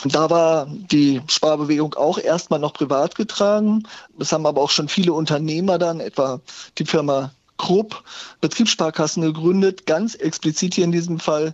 Da 0.05 0.29
war 0.29 0.65
die 0.69 1.21
Sparbewegung 1.27 1.95
auch 1.95 2.19
erstmal 2.19 2.61
noch 2.61 2.71
privat 2.71 3.15
getragen. 3.15 3.83
Es 4.17 4.31
haben 4.31 4.45
aber 4.45 4.61
auch 4.61 4.69
schon 4.69 4.87
viele 4.87 5.11
Unternehmer 5.11 5.77
dann, 5.77 5.99
etwa 5.99 6.39
die 6.77 6.85
Firma 6.85 7.31
Krupp 7.57 8.03
Betriebssparkassen 8.41 9.23
gegründet, 9.23 9.85
ganz 9.85 10.15
explizit 10.15 10.73
hier 10.73 10.83
in 10.83 10.91
diesem 10.91 11.19
Fall 11.19 11.53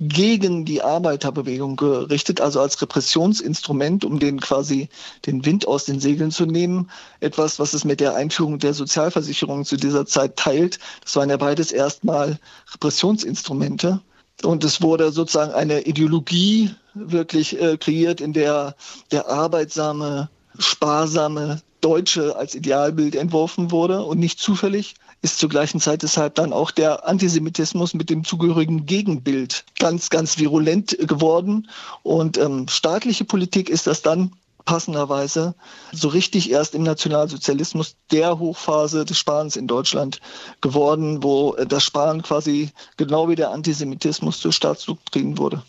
gegen 0.00 0.64
die 0.64 0.80
Arbeiterbewegung 0.80 1.76
gerichtet, 1.76 2.40
also 2.40 2.60
als 2.60 2.80
Repressionsinstrument, 2.80 4.04
um 4.04 4.18
den 4.18 4.40
quasi 4.40 4.88
den 5.26 5.44
Wind 5.44 5.68
aus 5.68 5.84
den 5.84 6.00
Segeln 6.00 6.30
zu 6.30 6.46
nehmen. 6.46 6.90
Etwas, 7.20 7.58
was 7.58 7.74
es 7.74 7.84
mit 7.84 8.00
der 8.00 8.14
Einführung 8.14 8.58
der 8.58 8.72
Sozialversicherung 8.72 9.66
zu 9.66 9.76
dieser 9.76 10.06
Zeit 10.06 10.36
teilt. 10.36 10.78
Das 11.04 11.16
waren 11.16 11.28
ja 11.28 11.36
beides 11.36 11.70
erstmal 11.70 12.38
Repressionsinstrumente. 12.72 14.00
Und 14.42 14.64
es 14.64 14.80
wurde 14.80 15.12
sozusagen 15.12 15.52
eine 15.52 15.82
Ideologie 15.82 16.70
wirklich 16.94 17.60
äh, 17.60 17.76
kreiert, 17.76 18.22
in 18.22 18.32
der 18.32 18.74
der 19.12 19.28
arbeitsame, 19.28 20.30
sparsame 20.58 21.60
Deutsche 21.82 22.36
als 22.36 22.54
Idealbild 22.54 23.14
entworfen 23.14 23.70
wurde 23.70 24.02
und 24.02 24.18
nicht 24.18 24.38
zufällig 24.38 24.94
ist 25.22 25.38
zur 25.38 25.48
gleichen 25.48 25.80
Zeit 25.80 26.02
deshalb 26.02 26.34
dann 26.34 26.52
auch 26.52 26.70
der 26.70 27.06
Antisemitismus 27.06 27.94
mit 27.94 28.10
dem 28.10 28.24
zugehörigen 28.24 28.86
Gegenbild 28.86 29.64
ganz, 29.78 30.10
ganz 30.10 30.38
virulent 30.38 30.96
geworden. 31.00 31.68
Und 32.02 32.38
ähm, 32.38 32.68
staatliche 32.68 33.24
Politik 33.24 33.68
ist 33.68 33.86
das 33.86 34.02
dann 34.02 34.32
passenderweise 34.64 35.54
so 35.92 36.08
richtig 36.08 36.50
erst 36.50 36.74
im 36.74 36.82
Nationalsozialismus 36.82 37.96
der 38.10 38.38
Hochphase 38.38 39.04
des 39.04 39.18
Sparens 39.18 39.56
in 39.56 39.66
Deutschland 39.66 40.20
geworden, 40.60 41.22
wo 41.22 41.56
das 41.68 41.82
Sparen 41.82 42.22
quasi 42.22 42.70
genau 42.96 43.28
wie 43.28 43.34
der 43.34 43.50
Antisemitismus 43.50 44.40
zur 44.40 44.52
Staatsdoktrin 44.52 45.38
wurde. 45.38 45.62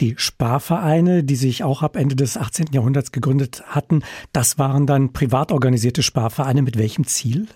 Die 0.00 0.14
Sparvereine, 0.16 1.22
die 1.22 1.36
sich 1.36 1.62
auch 1.62 1.82
ab 1.82 1.96
Ende 1.96 2.16
des 2.16 2.36
18. 2.36 2.68
Jahrhunderts 2.72 3.12
gegründet 3.12 3.62
hatten, 3.66 4.02
das 4.32 4.58
waren 4.58 4.86
dann 4.86 5.12
privat 5.12 5.52
organisierte 5.52 6.02
Sparvereine 6.02 6.62
mit 6.62 6.78
welchem 6.78 7.06
Ziel? 7.06 7.46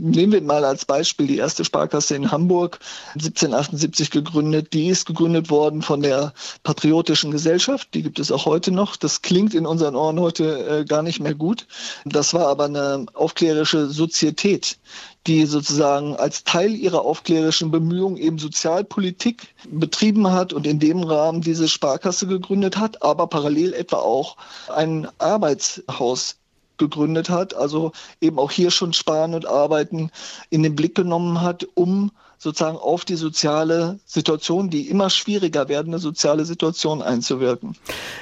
Nehmen 0.00 0.32
wir 0.32 0.42
mal 0.42 0.64
als 0.64 0.84
Beispiel 0.84 1.26
die 1.26 1.38
erste 1.38 1.64
Sparkasse 1.64 2.14
in 2.14 2.30
Hamburg, 2.30 2.78
1778 3.14 4.10
gegründet. 4.12 4.72
Die 4.72 4.86
ist 4.86 5.06
gegründet 5.06 5.50
worden 5.50 5.82
von 5.82 6.02
der 6.02 6.32
Patriotischen 6.62 7.32
Gesellschaft. 7.32 7.88
Die 7.94 8.02
gibt 8.02 8.20
es 8.20 8.30
auch 8.30 8.46
heute 8.46 8.70
noch. 8.70 8.96
Das 8.96 9.22
klingt 9.22 9.54
in 9.54 9.66
unseren 9.66 9.96
Ohren 9.96 10.20
heute 10.20 10.66
äh, 10.68 10.84
gar 10.84 11.02
nicht 11.02 11.18
mehr 11.18 11.34
gut. 11.34 11.66
Das 12.04 12.32
war 12.32 12.46
aber 12.46 12.66
eine 12.66 13.06
aufklärische 13.14 13.88
Sozietät, 13.88 14.78
die 15.26 15.46
sozusagen 15.46 16.14
als 16.14 16.44
Teil 16.44 16.76
ihrer 16.76 17.04
aufklärischen 17.04 17.72
Bemühungen 17.72 18.18
eben 18.18 18.38
Sozialpolitik 18.38 19.48
betrieben 19.68 20.30
hat 20.30 20.52
und 20.52 20.66
in 20.66 20.78
dem 20.78 21.02
Rahmen 21.02 21.40
diese 21.40 21.66
Sparkasse 21.66 22.28
gegründet 22.28 22.76
hat, 22.76 23.02
aber 23.02 23.26
parallel 23.26 23.72
etwa 23.72 23.96
auch 23.96 24.36
ein 24.68 25.08
Arbeitshaus 25.18 26.36
gegründet 26.78 27.30
hat, 27.30 27.54
also 27.54 27.92
eben 28.20 28.38
auch 28.38 28.50
hier 28.50 28.70
schon 28.70 28.92
Sparen 28.92 29.34
und 29.34 29.46
Arbeiten 29.46 30.10
in 30.50 30.62
den 30.62 30.74
Blick 30.74 30.94
genommen 30.94 31.40
hat, 31.40 31.66
um 31.74 32.10
sozusagen 32.38 32.78
auf 32.78 33.04
die 33.04 33.16
soziale 33.16 33.98
Situation, 34.06 34.70
die 34.70 34.88
immer 34.88 35.10
schwieriger 35.10 35.68
werdende 35.68 35.98
soziale 35.98 36.44
Situation 36.44 37.02
einzuwirken. 37.02 37.76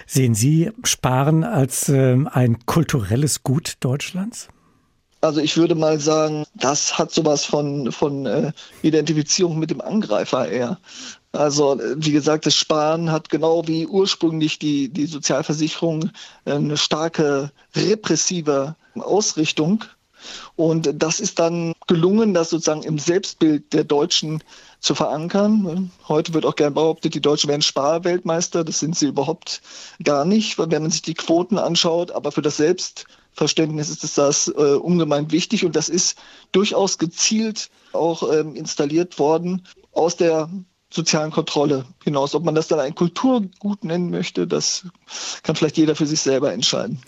Sehen 0.07 0.35
Sie 0.35 0.71
Sparen 0.85 1.45
als 1.45 1.89
äh, 1.89 2.17
ein 2.33 2.65
kulturelles 2.67 3.43
Gut 3.43 3.75
Deutschlands? 3.81 4.49
Also 5.27 5.41
ich 5.41 5.57
würde 5.57 5.75
mal 5.75 5.99
sagen, 5.99 6.45
das 6.55 6.99
hat 6.99 7.11
sowas 7.11 7.45
von, 7.45 7.91
von 7.91 8.27
äh, 8.27 8.53
Identifizierung 8.83 9.59
mit 9.59 9.71
dem 9.71 9.81
Angreifer 9.81 10.49
eher. 10.49 10.79
Also 11.33 11.81
wie 11.97 12.13
gesagt, 12.13 12.47
das 12.47 12.55
Sparen 12.55 13.11
hat 13.11 13.29
genau 13.29 13.67
wie 13.67 13.89
ursprünglich 13.89 14.61
die, 14.61 14.89
die 14.89 15.07
Sozialversicherung 15.07 16.11
eine 16.45 16.77
starke 16.77 17.51
repressive 17.75 18.77
Ausrichtung. 18.95 19.85
Und 20.55 20.91
das 20.95 21.19
ist 21.19 21.41
dann 21.41 21.73
gelungen, 21.89 22.33
das 22.33 22.51
sozusagen 22.51 22.85
im 22.85 23.01
Selbstbild 23.01 23.73
der 23.73 23.83
Deutschen 23.83 24.45
zu 24.79 24.95
verankern. 24.95 25.91
Heute 26.07 26.35
wird 26.35 26.47
auch 26.47 26.55
gern 26.55 26.75
behauptet, 26.75 27.15
die 27.15 27.21
Deutschen 27.21 27.51
wären 27.51 27.63
Sparweltmeister. 27.63 28.63
Das 28.63 28.79
sind 28.79 28.97
sie 28.97 29.07
überhaupt 29.07 29.61
gar 30.05 30.25
nicht, 30.25 30.57
wenn 30.57 30.83
man 30.83 30.91
sich 30.93 31.03
die 31.03 31.15
Quoten 31.15 31.59
anschaut. 31.59 32.13
Aber 32.13 32.31
für 32.31 32.43
das 32.43 32.59
Selbst 32.59 33.07
Verständnis 33.37 33.91
ist 33.91 34.17
das 34.17 34.49
äh, 34.49 34.53
ungemein 34.53 35.31
wichtig 35.31 35.65
und 35.65 35.77
das 35.77 35.91
ist 35.91 36.19
durchaus 36.53 36.97
gezielt 36.97 37.71
auch 37.93 38.33
ähm, 38.33 38.57
installiert 38.57 39.19
worden 39.19 39.67
aus 39.93 40.17
der 40.17 40.51
sozialen 40.91 41.31
Kontrolle 41.31 41.85
hinaus. 42.05 42.35
Ob 42.35 42.45
man 42.45 42.55
das 42.55 42.69
dann 42.69 42.79
ein 42.79 42.95
Kulturgut 42.95 43.85
nennen 43.85 44.11
möchte, 44.11 44.47
das 44.47 44.87
kann 45.43 45.57
vielleicht 45.57 45.77
jeder 45.77 45.97
für 45.97 46.07
sich 46.07 46.21
selber 46.21 46.53
entscheiden. 46.53 47.01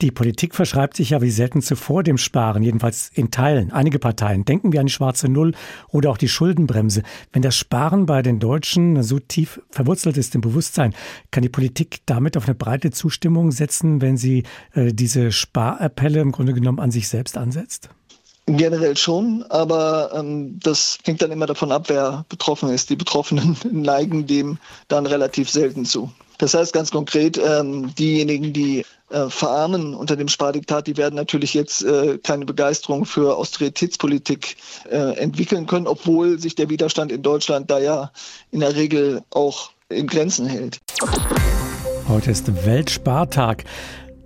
Die 0.00 0.10
Politik 0.10 0.54
verschreibt 0.54 0.96
sich 0.96 1.10
ja 1.10 1.20
wie 1.20 1.30
selten 1.30 1.60
zuvor 1.60 2.02
dem 2.02 2.16
Sparen, 2.16 2.62
jedenfalls 2.62 3.10
in 3.12 3.30
Teilen. 3.30 3.72
Einige 3.72 3.98
Parteien 3.98 4.44
denken 4.44 4.72
wir 4.72 4.80
an 4.80 4.86
die 4.86 4.92
schwarze 4.92 5.28
Null 5.28 5.52
oder 5.88 6.10
auch 6.10 6.18
die 6.18 6.28
Schuldenbremse. 6.28 7.02
Wenn 7.32 7.42
das 7.42 7.56
Sparen 7.56 8.06
bei 8.06 8.22
den 8.22 8.38
Deutschen 8.38 9.02
so 9.02 9.18
tief 9.18 9.60
verwurzelt 9.70 10.16
ist 10.16 10.34
im 10.34 10.40
Bewusstsein, 10.40 10.94
kann 11.30 11.42
die 11.42 11.48
Politik 11.48 12.00
damit 12.06 12.36
auf 12.36 12.44
eine 12.44 12.54
breite 12.54 12.92
Zustimmung 12.92 13.50
setzen, 13.50 14.00
wenn 14.00 14.16
sie 14.16 14.44
äh, 14.74 14.92
diese 14.92 15.32
Sparappelle 15.32 16.20
im 16.20 16.32
Grunde 16.32 16.54
genommen 16.54 16.78
an 16.78 16.92
sich 16.92 17.08
selbst 17.08 17.36
ansetzt? 17.36 17.90
Generell 18.46 18.96
schon, 18.96 19.42
aber 19.48 20.10
ähm, 20.14 20.58
das 20.62 20.98
hängt 21.04 21.22
dann 21.22 21.30
immer 21.30 21.46
davon 21.46 21.72
ab, 21.72 21.84
wer 21.88 22.26
betroffen 22.28 22.68
ist. 22.68 22.90
Die 22.90 22.96
Betroffenen 22.96 23.56
neigen 23.70 24.26
dem 24.26 24.58
dann 24.88 25.06
relativ 25.06 25.48
selten 25.50 25.86
zu. 25.86 26.12
Das 26.38 26.52
heißt 26.52 26.72
ganz 26.72 26.90
konkret, 26.90 27.38
ähm, 27.38 27.94
diejenigen, 27.94 28.52
die 28.52 28.84
äh, 29.10 29.30
verarmen 29.30 29.94
unter 29.94 30.16
dem 30.16 30.28
Spardiktat, 30.28 30.86
die 30.86 30.96
werden 30.96 31.14
natürlich 31.14 31.54
jetzt 31.54 31.84
äh, 31.84 32.18
keine 32.18 32.44
Begeisterung 32.44 33.06
für 33.06 33.36
Austeritätspolitik 33.36 34.56
äh, 34.90 35.16
entwickeln 35.16 35.66
können, 35.66 35.86
obwohl 35.86 36.38
sich 36.38 36.54
der 36.54 36.68
Widerstand 36.68 37.12
in 37.12 37.22
Deutschland 37.22 37.70
da 37.70 37.78
ja 37.78 38.10
in 38.50 38.60
der 38.60 38.74
Regel 38.74 39.22
auch 39.30 39.70
in 39.88 40.06
Grenzen 40.06 40.46
hält. 40.46 40.80
Heute 42.08 42.30
ist 42.30 42.66
Weltspartag. 42.66 43.64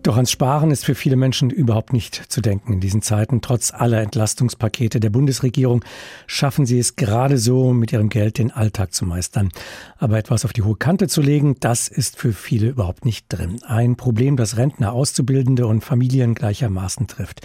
Doch 0.02 0.14
ans 0.14 0.30
Sparen 0.30 0.70
ist 0.70 0.84
für 0.84 0.94
viele 0.94 1.16
Menschen 1.16 1.50
überhaupt 1.50 1.92
nicht 1.92 2.14
zu 2.14 2.40
denken 2.40 2.72
in 2.72 2.80
diesen 2.80 3.02
Zeiten. 3.02 3.40
Trotz 3.40 3.72
aller 3.72 4.00
Entlastungspakete 4.00 5.00
der 5.00 5.10
Bundesregierung 5.10 5.84
schaffen 6.26 6.66
sie 6.66 6.78
es 6.78 6.96
gerade 6.96 7.36
so, 7.36 7.72
mit 7.72 7.92
ihrem 7.92 8.08
Geld 8.08 8.38
den 8.38 8.52
Alltag 8.52 8.94
zu 8.94 9.04
meistern. 9.04 9.50
Aber 9.98 10.16
etwas 10.16 10.44
auf 10.44 10.52
die 10.52 10.62
hohe 10.62 10.76
Kante 10.76 11.08
zu 11.08 11.20
legen, 11.20 11.56
das 11.60 11.88
ist 11.88 12.16
für 12.16 12.32
viele 12.32 12.68
überhaupt 12.68 13.04
nicht 13.04 13.26
drin. 13.28 13.60
Ein 13.66 13.96
Problem, 13.96 14.36
das 14.36 14.56
Rentner, 14.56 14.92
Auszubildende 14.92 15.66
und 15.66 15.84
Familien 15.84 16.34
gleichermaßen 16.34 17.08
trifft. 17.08 17.40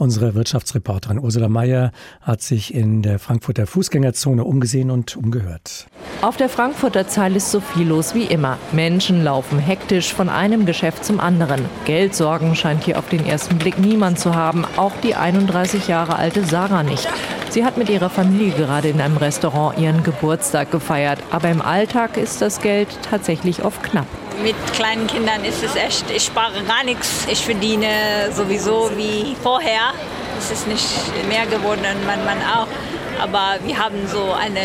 Unsere 0.00 0.34
Wirtschaftsreporterin 0.34 1.18
Ursula 1.18 1.50
Mayer 1.50 1.92
hat 2.22 2.40
sich 2.40 2.72
in 2.72 3.02
der 3.02 3.18
Frankfurter 3.18 3.66
Fußgängerzone 3.66 4.44
umgesehen 4.44 4.90
und 4.90 5.14
umgehört. 5.14 5.88
Auf 6.22 6.38
der 6.38 6.48
Frankfurter 6.48 7.06
Zeil 7.06 7.36
ist 7.36 7.50
so 7.50 7.60
viel 7.60 7.86
los 7.86 8.14
wie 8.14 8.24
immer. 8.24 8.56
Menschen 8.72 9.22
laufen 9.22 9.58
hektisch 9.58 10.14
von 10.14 10.30
einem 10.30 10.64
Geschäft 10.64 11.04
zum 11.04 11.20
anderen. 11.20 11.66
Geldsorgen 11.84 12.56
scheint 12.56 12.84
hier 12.84 12.98
auf 12.98 13.10
den 13.10 13.26
ersten 13.26 13.58
Blick 13.58 13.78
niemand 13.78 14.18
zu 14.18 14.34
haben, 14.34 14.64
auch 14.78 14.92
die 15.02 15.16
31 15.16 15.88
Jahre 15.88 16.16
alte 16.16 16.46
Sarah 16.46 16.82
nicht. 16.82 17.06
Sie 17.50 17.66
hat 17.66 17.76
mit 17.76 17.90
ihrer 17.90 18.08
Familie 18.08 18.52
gerade 18.52 18.88
in 18.88 19.02
einem 19.02 19.18
Restaurant 19.18 19.78
ihren 19.78 20.02
Geburtstag 20.02 20.70
gefeiert, 20.70 21.18
aber 21.30 21.50
im 21.50 21.60
Alltag 21.60 22.16
ist 22.16 22.40
das 22.40 22.62
Geld 22.62 22.88
tatsächlich 23.02 23.66
oft 23.66 23.82
knapp. 23.82 24.06
Mit 24.42 24.56
kleinen 24.72 25.06
Kindern 25.06 25.44
ist 25.44 25.62
es 25.62 25.74
echt, 25.74 26.10
ich 26.10 26.24
spare 26.24 26.62
gar 26.62 26.82
nichts. 26.84 27.26
Ich 27.30 27.44
verdiene 27.44 28.30
sowieso 28.34 28.90
wie 28.96 29.36
vorher. 29.42 29.92
Es 30.38 30.50
ist 30.50 30.66
nicht 30.66 30.86
mehr 31.28 31.46
geworden, 31.46 31.84
mein 32.06 32.24
Mann 32.24 32.38
auch. 32.42 32.66
Aber 33.20 33.58
wir 33.66 33.78
haben 33.78 34.06
so 34.06 34.32
ein 34.32 34.56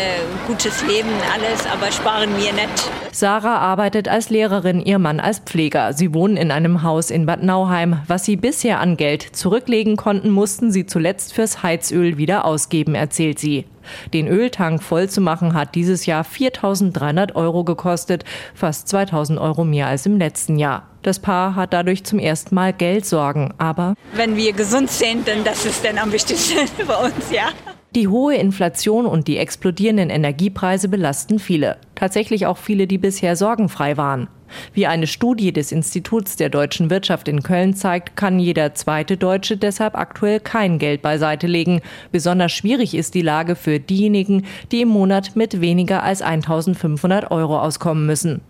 gutes 0.46 0.82
Leben, 0.86 1.10
alles, 1.34 1.66
aber 1.66 1.92
sparen 1.92 2.30
wir 2.36 2.52
nicht. 2.52 2.90
Sarah 3.12 3.58
arbeitet 3.58 4.08
als 4.08 4.30
Lehrerin, 4.30 4.80
ihr 4.80 4.98
Mann 4.98 5.20
als 5.20 5.40
Pfleger. 5.40 5.92
Sie 5.92 6.14
wohnen 6.14 6.36
in 6.36 6.50
einem 6.50 6.82
Haus 6.82 7.10
in 7.10 7.26
Bad 7.26 7.42
Nauheim. 7.42 7.98
Was 8.06 8.24
sie 8.24 8.36
bisher 8.36 8.80
an 8.80 8.96
Geld 8.96 9.22
zurücklegen 9.22 9.96
konnten, 9.96 10.30
mussten 10.30 10.70
sie 10.70 10.86
zuletzt 10.86 11.34
fürs 11.34 11.62
Heizöl 11.62 12.16
wieder 12.16 12.44
ausgeben, 12.44 12.94
erzählt 12.94 13.38
sie. 13.38 13.66
Den 14.12 14.26
Öltank 14.26 14.82
voll 14.82 15.08
zu 15.08 15.20
machen 15.20 15.54
hat 15.54 15.74
dieses 15.74 16.06
Jahr 16.06 16.24
4.300 16.24 17.34
Euro 17.34 17.64
gekostet, 17.64 18.24
fast 18.54 18.88
2.000 18.88 19.40
Euro 19.40 19.64
mehr 19.64 19.86
als 19.86 20.06
im 20.06 20.18
letzten 20.18 20.58
Jahr. 20.58 20.88
Das 21.02 21.20
Paar 21.20 21.54
hat 21.54 21.72
dadurch 21.72 22.04
zum 22.04 22.18
ersten 22.18 22.54
Mal 22.54 22.72
Geldsorgen, 22.72 23.54
aber 23.58 23.94
wenn 24.14 24.36
wir 24.36 24.52
gesund 24.52 24.90
sind, 24.90 25.28
dann 25.28 25.44
das 25.44 25.64
ist 25.64 25.84
dann 25.84 25.98
am 25.98 26.10
wichtigsten 26.10 26.66
für 26.76 26.96
uns, 26.96 27.30
ja. 27.30 27.48
Die 27.96 28.08
hohe 28.08 28.34
Inflation 28.34 29.06
und 29.06 29.26
die 29.26 29.38
explodierenden 29.38 30.10
Energiepreise 30.10 30.90
belasten 30.90 31.38
viele. 31.38 31.78
Tatsächlich 31.94 32.44
auch 32.44 32.58
viele, 32.58 32.86
die 32.86 32.98
bisher 32.98 33.36
sorgenfrei 33.36 33.96
waren. 33.96 34.28
Wie 34.74 34.86
eine 34.86 35.06
Studie 35.06 35.50
des 35.50 35.72
Instituts 35.72 36.36
der 36.36 36.50
deutschen 36.50 36.90
Wirtschaft 36.90 37.26
in 37.26 37.42
Köln 37.42 37.72
zeigt, 37.72 38.14
kann 38.14 38.38
jeder 38.38 38.74
zweite 38.74 39.16
Deutsche 39.16 39.56
deshalb 39.56 39.94
aktuell 39.94 40.40
kein 40.40 40.78
Geld 40.78 41.00
beiseite 41.00 41.46
legen. 41.46 41.80
Besonders 42.12 42.52
schwierig 42.52 42.94
ist 42.94 43.14
die 43.14 43.22
Lage 43.22 43.56
für 43.56 43.80
diejenigen, 43.80 44.44
die 44.72 44.82
im 44.82 44.88
Monat 44.88 45.34
mit 45.34 45.62
weniger 45.62 46.02
als 46.02 46.20
1500 46.20 47.30
Euro 47.30 47.58
auskommen 47.58 48.04
müssen. 48.04 48.42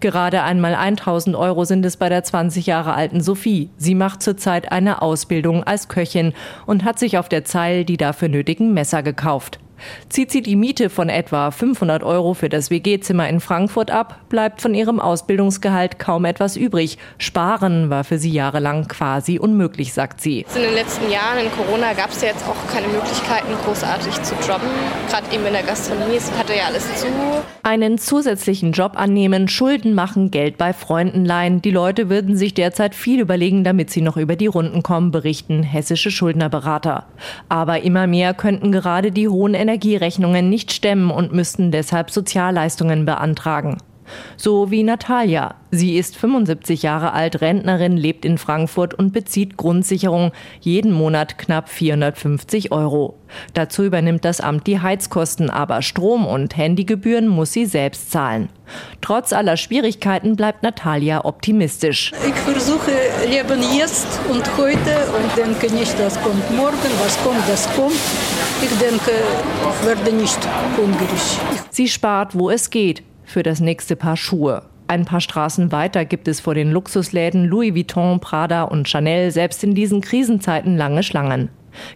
Gerade 0.00 0.42
einmal 0.42 0.74
1000 0.74 1.36
Euro 1.36 1.64
sind 1.64 1.84
es 1.84 1.96
bei 1.96 2.08
der 2.08 2.24
20 2.24 2.66
Jahre 2.66 2.94
alten 2.94 3.20
Sophie. 3.20 3.70
Sie 3.76 3.94
macht 3.94 4.22
zurzeit 4.22 4.72
eine 4.72 5.02
Ausbildung 5.02 5.64
als 5.64 5.88
Köchin 5.88 6.32
und 6.66 6.84
hat 6.84 6.98
sich 6.98 7.18
auf 7.18 7.28
der 7.28 7.44
Zeil 7.44 7.84
die 7.84 7.96
dafür 7.96 8.28
nötigen 8.28 8.74
Messer 8.74 9.02
gekauft. 9.02 9.58
Zieht 10.08 10.30
sie 10.30 10.42
die 10.42 10.56
Miete 10.56 10.90
von 10.90 11.08
etwa 11.08 11.50
500 11.50 12.02
Euro 12.02 12.34
für 12.34 12.48
das 12.48 12.70
WG-Zimmer 12.70 13.28
in 13.28 13.40
Frankfurt 13.40 13.90
ab, 13.90 14.20
bleibt 14.28 14.62
von 14.62 14.74
ihrem 14.74 15.00
Ausbildungsgehalt 15.00 15.98
kaum 15.98 16.24
etwas 16.24 16.56
übrig. 16.56 16.98
Sparen 17.18 17.90
war 17.90 18.04
für 18.04 18.18
sie 18.18 18.30
jahrelang 18.30 18.88
quasi 18.88 19.38
unmöglich, 19.38 19.92
sagt 19.92 20.20
sie. 20.20 20.46
In 20.54 20.62
den 20.62 20.74
letzten 20.74 21.10
Jahren 21.10 21.38
in 21.44 21.50
Corona 21.52 21.92
gab 21.92 22.10
es 22.10 22.22
ja 22.22 22.28
jetzt 22.28 22.44
auch 22.46 22.72
keine 22.72 22.88
Möglichkeiten, 22.88 23.52
großartig 23.64 24.22
zu 24.22 24.34
jobben. 24.46 24.68
Gerade 25.10 25.34
eben 25.34 25.46
in 25.46 25.52
der 25.52 25.62
Gastronomie 25.62 26.20
hatte 26.38 26.54
ja 26.54 26.64
alles 26.66 26.84
zu. 27.00 27.06
Einen 27.62 27.98
zusätzlichen 27.98 28.72
Job 28.72 28.92
annehmen, 28.96 29.48
Schulden 29.48 29.94
machen, 29.94 30.30
Geld 30.30 30.58
bei 30.58 30.72
Freunden 30.72 31.24
leihen. 31.24 31.62
Die 31.62 31.70
Leute 31.70 32.08
würden 32.08 32.36
sich 32.36 32.54
derzeit 32.54 32.94
viel 32.94 33.20
überlegen, 33.20 33.64
damit 33.64 33.90
sie 33.90 34.00
noch 34.00 34.16
über 34.16 34.36
die 34.36 34.46
Runden 34.46 34.82
kommen, 34.82 35.10
berichten 35.10 35.62
hessische 35.62 36.10
Schuldnerberater. 36.10 37.06
Aber 37.48 37.82
immer 37.82 38.06
mehr 38.06 38.34
könnten 38.34 38.72
gerade 38.72 39.10
die 39.10 39.28
hohen 39.28 39.54
Energie 39.54 39.71
Energierechnungen 39.72 40.50
nicht 40.50 40.70
stemmen 40.70 41.10
und 41.10 41.32
müssten 41.32 41.70
deshalb 41.70 42.10
Sozialleistungen 42.10 43.06
beantragen. 43.06 43.78
So 44.36 44.70
wie 44.70 44.82
Natalia. 44.82 45.54
Sie 45.70 45.96
ist 45.96 46.16
75 46.16 46.82
Jahre 46.82 47.14
alt, 47.14 47.40
Rentnerin, 47.40 47.96
lebt 47.96 48.26
in 48.26 48.36
Frankfurt 48.36 48.92
und 48.92 49.12
bezieht 49.12 49.56
Grundsicherung, 49.56 50.32
jeden 50.60 50.92
Monat 50.92 51.38
knapp 51.38 51.70
450 51.70 52.72
Euro. 52.72 53.18
Dazu 53.54 53.82
übernimmt 53.82 54.26
das 54.26 54.42
Amt 54.42 54.66
die 54.66 54.80
Heizkosten, 54.80 55.48
aber 55.48 55.80
Strom- 55.80 56.26
und 56.26 56.56
Handygebühren 56.58 57.26
muss 57.26 57.52
sie 57.52 57.64
selbst 57.64 58.10
zahlen. 58.10 58.50
Trotz 59.00 59.32
aller 59.32 59.56
Schwierigkeiten 59.56 60.36
bleibt 60.36 60.62
Natalia 60.62 61.24
optimistisch. 61.24 62.12
Ich 62.26 62.34
versuche 62.34 62.90
Leben 63.26 63.62
jetzt 63.74 64.06
und 64.30 64.44
heute 64.58 65.06
und 65.16 65.36
denke 65.36 65.74
nicht, 65.74 65.98
das 65.98 66.20
kommt 66.22 66.50
morgen, 66.56 66.76
was 67.02 67.22
kommt, 67.22 67.48
das 67.48 67.66
kommt. 67.74 67.94
Ich 68.62 68.78
denke, 68.78 69.10
ich 69.10 69.86
werde 69.86 70.12
nicht 70.12 70.38
hungrig. 70.76 71.20
Sie 71.70 71.88
spart, 71.88 72.38
wo 72.38 72.50
es 72.50 72.70
geht, 72.70 73.02
für 73.32 73.42
das 73.42 73.60
nächste 73.60 73.96
Paar 73.96 74.16
Schuhe. 74.16 74.62
Ein 74.86 75.04
paar 75.04 75.20
Straßen 75.20 75.72
weiter 75.72 76.04
gibt 76.04 76.28
es 76.28 76.40
vor 76.40 76.54
den 76.54 76.70
Luxusläden 76.70 77.46
Louis 77.46 77.74
Vuitton, 77.74 78.20
Prada 78.20 78.64
und 78.64 78.88
Chanel 78.88 79.30
selbst 79.30 79.64
in 79.64 79.74
diesen 79.74 80.02
Krisenzeiten 80.02 80.76
lange 80.76 81.02
Schlangen. 81.02 81.48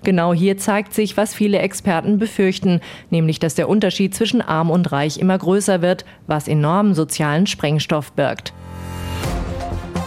Genau 0.03 0.33
hier 0.33 0.57
zeigt 0.57 0.95
sich, 0.95 1.17
was 1.17 1.35
viele 1.35 1.59
Experten 1.59 2.19
befürchten, 2.19 2.81
nämlich 3.11 3.39
dass 3.39 3.55
der 3.55 3.69
Unterschied 3.69 4.15
zwischen 4.15 4.41
arm 4.41 4.71
und 4.71 4.91
reich 4.93 5.19
immer 5.19 5.37
größer 5.37 5.83
wird, 5.83 6.07
was 6.27 6.49
enormen 6.49 6.95
sozialen 6.95 7.47
Sprengstoff 7.47 8.13
birgt. 8.13 8.55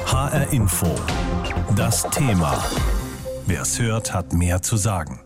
HR 0.07 0.51
Info. 0.51 0.87
Das 1.75 2.09
Thema. 2.09 2.57
Wer 3.45 3.61
es 3.61 3.79
hört, 3.79 4.13
hat 4.13 4.33
mehr 4.33 4.61
zu 4.63 4.75
sagen. 4.75 5.19